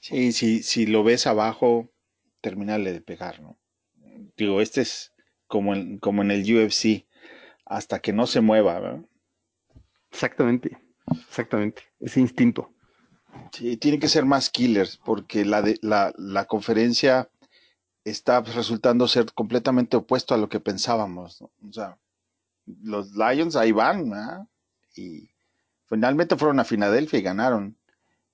Sí, 0.00 0.32
si, 0.32 0.86
lo 0.86 1.04
ves 1.04 1.26
abajo, 1.26 1.90
terminale 2.40 2.92
de 2.92 3.02
pegar, 3.02 3.40
¿no? 3.42 3.58
Digo, 4.36 4.60
este 4.60 4.80
es 4.80 5.12
como 5.46 5.74
en, 5.74 5.98
como 5.98 6.22
en 6.22 6.30
el 6.30 6.42
UFC, 6.42 7.06
hasta 7.66 8.00
que 8.00 8.12
no 8.12 8.26
se 8.26 8.40
mueva, 8.40 8.80
¿verdad? 8.80 9.04
Exactamente, 10.10 10.78
exactamente. 11.28 11.82
Ese 12.00 12.20
instinto. 12.20 12.72
Sí, 13.52 13.76
tiene 13.76 13.98
que 13.98 14.08
ser 14.08 14.24
más 14.24 14.50
killers, 14.50 14.96
porque 14.96 15.44
la, 15.44 15.62
de, 15.62 15.78
la, 15.82 16.12
la 16.16 16.46
conferencia 16.46 17.30
está 18.04 18.40
resultando 18.40 19.06
ser 19.06 19.32
completamente 19.32 19.96
opuesto 19.96 20.34
a 20.34 20.38
lo 20.38 20.48
que 20.48 20.60
pensábamos. 20.60 21.42
O 21.42 21.72
sea, 21.72 21.98
los 22.82 23.12
Lions 23.12 23.56
ahí 23.56 23.72
van, 23.72 24.10
¿verdad? 24.10 24.46
y 24.94 25.30
finalmente 25.86 26.36
fueron 26.36 26.60
a 26.60 26.64
Filadelfia 26.64 27.18
y 27.18 27.22
ganaron. 27.22 27.76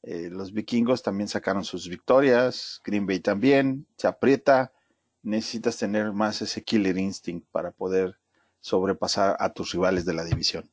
Eh, 0.03 0.29
los 0.31 0.53
vikingos 0.53 1.03
también 1.03 1.29
sacaron 1.29 1.65
sus 1.65 1.89
victorias, 1.89 2.81
Green 2.85 3.07
Bay 3.07 3.21
también, 3.21 3.87
se 3.97 4.07
aprieta. 4.07 4.73
Necesitas 5.23 5.77
tener 5.79 6.13
más 6.13 6.41
ese 6.43 6.63
killer 6.63 6.97
instinct 6.99 7.49
para 7.51 7.73
poder 7.73 8.17
sobrepasar 8.61 9.37
a 9.41 9.53
tus 9.53 9.73
rivales 9.73 10.05
de 10.05 10.15
la 10.15 10.25
división. 10.25 10.71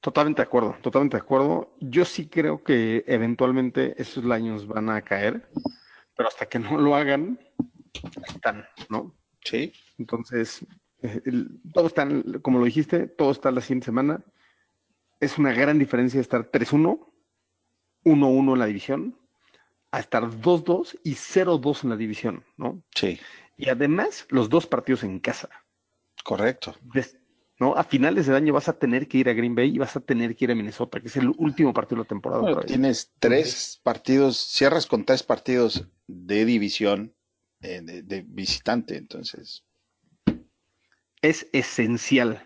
Totalmente 0.00 0.42
de 0.42 0.46
acuerdo, 0.46 0.76
totalmente 0.82 1.16
de 1.16 1.22
acuerdo. 1.22 1.74
Yo 1.80 2.04
sí 2.04 2.28
creo 2.28 2.62
que 2.62 3.04
eventualmente 3.06 4.00
esos 4.00 4.24
Lions 4.24 4.66
van 4.66 4.88
a 4.90 5.02
caer, 5.02 5.48
pero 6.16 6.28
hasta 6.28 6.46
que 6.46 6.58
no 6.58 6.78
lo 6.78 6.94
hagan, 6.94 7.38
están, 8.26 8.66
¿no? 8.88 9.14
Sí, 9.44 9.72
Entonces, 9.98 10.64
eh, 11.02 11.20
el- 11.24 11.60
todo 11.72 11.86
está, 11.86 12.06
como 12.42 12.58
lo 12.58 12.64
dijiste, 12.64 13.06
todo 13.06 13.30
está 13.30 13.50
la 13.50 13.60
siguiente 13.60 13.86
semana. 13.86 14.22
Es 15.20 15.38
una 15.38 15.52
gran 15.52 15.78
diferencia 15.78 16.20
estar 16.20 16.44
3-1, 16.44 17.12
1-1 18.04 18.52
en 18.52 18.58
la 18.58 18.66
división, 18.66 19.18
a 19.92 20.00
estar 20.00 20.28
2-2 20.40 20.98
y 21.04 21.14
0-2 21.14 21.84
en 21.84 21.90
la 21.90 21.96
división, 21.96 22.44
¿no? 22.56 22.82
sí, 22.94 23.18
Y 23.56 23.70
además, 23.70 24.26
los 24.28 24.48
dos 24.50 24.66
partidos 24.66 25.02
en 25.04 25.18
casa. 25.20 25.48
correcto. 26.22 26.74
Des- 26.82 27.18
¿no? 27.58 27.74
A 27.76 27.84
finales 27.84 28.26
del 28.26 28.36
año 28.36 28.52
vas 28.52 28.68
a 28.68 28.78
tener 28.78 29.08
que 29.08 29.18
ir 29.18 29.28
a 29.28 29.32
Green 29.32 29.54
Bay 29.54 29.74
y 29.74 29.78
vas 29.78 29.96
a 29.96 30.00
tener 30.00 30.36
que 30.36 30.44
ir 30.44 30.50
a 30.50 30.54
Minnesota, 30.54 31.00
que 31.00 31.08
es 31.08 31.16
el 31.16 31.32
último 31.38 31.72
partido 31.72 31.96
de 31.96 32.04
la 32.04 32.08
temporada. 32.08 32.42
Bueno, 32.42 32.60
tienes 32.62 33.12
tres 33.18 33.80
partidos, 33.82 34.36
cierras 34.36 34.86
con 34.86 35.04
tres 35.04 35.22
partidos 35.22 35.86
de 36.06 36.44
división 36.44 37.14
eh, 37.60 37.80
de, 37.82 38.02
de 38.02 38.22
visitante, 38.22 38.96
entonces. 38.96 39.64
Es 41.22 41.48
esencial 41.52 42.42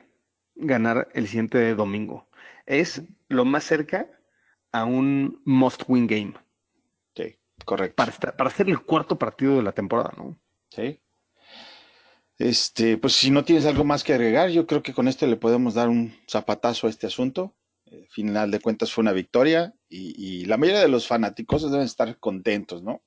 ganar 0.55 1.09
el 1.15 1.27
siguiente 1.27 1.75
domingo. 1.75 2.29
Es 2.67 3.03
lo 3.29 3.45
más 3.45 3.65
cerca 3.65 4.09
a 4.73 4.85
un 4.85 5.43
must-win 5.45 6.07
game 6.07 6.35
Sí, 7.17 7.37
correcto. 7.65 7.97
para, 7.97 8.13
estar- 8.13 8.37
para 8.37 8.51
ser 8.51 8.69
el 8.69 8.81
cuarto 8.83 9.19
partido 9.19 9.57
de 9.57 9.63
la 9.63 9.73
temporada, 9.73 10.13
¿no? 10.17 10.39
Sí. 10.71 11.01
Este, 12.41 12.97
pues 12.97 13.13
si 13.13 13.31
no 13.31 13.45
tienes 13.45 13.67
algo 13.67 13.85
más 13.85 14.03
que 14.03 14.15
agregar, 14.15 14.49
yo 14.49 14.67
creo 14.67 14.83
que 14.83 14.95
con 14.95 15.09
esto 15.09 15.27
le 15.27 15.37
podemos 15.37 15.75
dar 15.75 15.91
un 15.91 16.17
zapatazo 16.27 16.87
a 16.87 16.91
este 16.91 17.07
asunto. 17.07 17.55
Eh, 17.85 18.07
final 18.09 18.51
de 18.51 18.61
cuentas 18.61 18.91
fue 18.91 19.03
una 19.03 19.13
victoria 19.13 19.75
y, 19.91 20.15
y 20.17 20.47
la 20.47 20.57
mayoría 20.57 20.81
de 20.81 20.89
los 20.89 21.07
fanáticos 21.07 21.71
deben 21.71 21.85
estar 21.85 22.19
contentos, 22.19 22.83
¿no? 22.83 23.03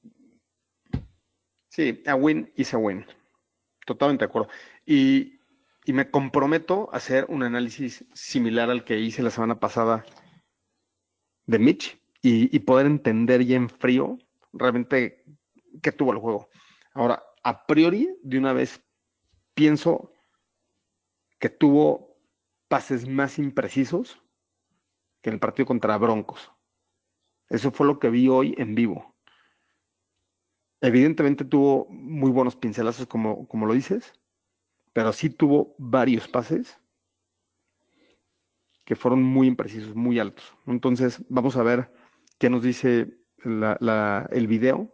Sí, 1.68 2.04
a 2.06 2.14
win 2.14 2.54
is 2.56 2.76
a 2.76 2.78
win. 2.78 3.08
Totalmente 3.88 4.24
de 4.24 4.30
acuerdo. 4.30 4.50
Y, 4.86 5.40
y 5.84 5.94
me 5.94 6.12
comprometo 6.12 6.92
a 6.94 6.98
hacer 6.98 7.26
un 7.28 7.42
análisis 7.42 8.06
similar 8.14 8.70
al 8.70 8.84
que 8.84 9.00
hice 9.00 9.24
la 9.24 9.32
semana 9.32 9.60
pasada 9.60 10.06
de 11.48 11.58
Mitch 11.58 11.98
y, 12.22 12.56
y 12.56 12.60
poder 12.60 12.86
entender 12.86 13.44
ya 13.44 13.56
en 13.56 13.68
frío 13.68 14.20
realmente 14.52 15.26
qué 15.82 15.92
tuvo 15.92 16.12
el 16.12 16.20
juego. 16.20 16.50
Ahora, 16.94 17.24
a 17.42 17.66
priori, 17.66 18.16
de 18.22 18.38
una 18.38 18.54
vez 18.54 18.80
pienso 19.54 20.12
que 21.40 21.50
tuvo 21.50 22.18
pases 22.68 23.08
más 23.08 23.38
imprecisos 23.40 24.22
que 25.22 25.30
en 25.30 25.36
el 25.36 25.40
partido 25.40 25.66
contra 25.66 25.98
Broncos. 25.98 26.52
Eso 27.50 27.72
fue 27.72 27.88
lo 27.88 28.00
que 28.00 28.10
vi 28.10 28.28
hoy 28.30 28.56
en 28.58 28.76
vivo. 28.76 29.16
Evidentemente 30.82 31.46
tuvo 31.46 31.88
muy 31.90 32.32
buenos 32.32 32.56
pincelazos, 32.56 33.08
como, 33.08 33.48
como 33.48 33.66
lo 33.66 33.74
dices, 33.74 34.14
pero 34.92 35.14
sí 35.14 35.30
tuvo 35.30 35.76
varios 35.78 36.28
pases 36.28 36.80
que 38.86 38.96
fueron 38.96 39.24
muy 39.24 39.48
imprecisos, 39.48 39.96
muy 39.96 40.20
altos. 40.20 40.56
Entonces, 40.68 41.24
vamos 41.30 41.56
a 41.56 41.64
ver 41.64 41.94
qué 42.38 42.50
nos 42.50 42.64
dice 42.64 43.18
la- 43.38 43.78
la- 43.80 44.28
el 44.32 44.48
video. 44.48 44.94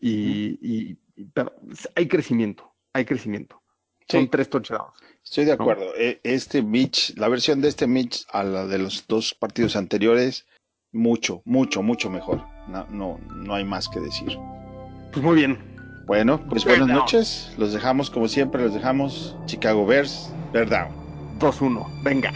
Y, 0.00 0.58
y- 0.60 0.98
y- 1.14 1.24
pero 1.26 1.54
hay 1.94 2.08
crecimiento, 2.08 2.74
hay 2.92 3.04
crecimiento. 3.04 3.61
Son 4.08 4.28
tres 4.28 4.48
touchdowns. 4.48 4.92
Estoy 5.24 5.44
de 5.44 5.52
acuerdo. 5.52 5.94
E, 5.96 6.20
este 6.24 6.62
Mitch, 6.62 7.16
la 7.16 7.28
versión 7.28 7.60
de 7.60 7.68
este 7.68 7.86
Mitch 7.86 8.26
a 8.30 8.42
la 8.42 8.66
de 8.66 8.78
los 8.78 9.06
dos 9.06 9.34
partidos 9.34 9.76
anteriores, 9.76 10.46
mucho, 10.92 11.42
mucho, 11.44 11.82
mucho 11.82 12.10
mejor. 12.10 12.44
No, 12.68 12.86
no, 12.90 13.18
no 13.34 13.54
hay 13.54 13.64
más 13.64 13.88
que 13.88 14.00
decir. 14.00 14.36
Pues 15.12 15.24
muy 15.24 15.36
bien. 15.36 15.58
Bueno, 16.06 16.44
pues 16.48 16.64
buenas 16.64 16.88
noches. 16.88 17.52
Los 17.56 17.72
dejamos 17.72 18.10
como 18.10 18.28
siempre, 18.28 18.62
los 18.62 18.74
dejamos 18.74 19.36
Chicago 19.46 19.86
Bears, 19.86 20.32
Bear 20.52 20.68
Down. 20.68 20.92
2-1, 21.38 22.02
venga. 22.02 22.32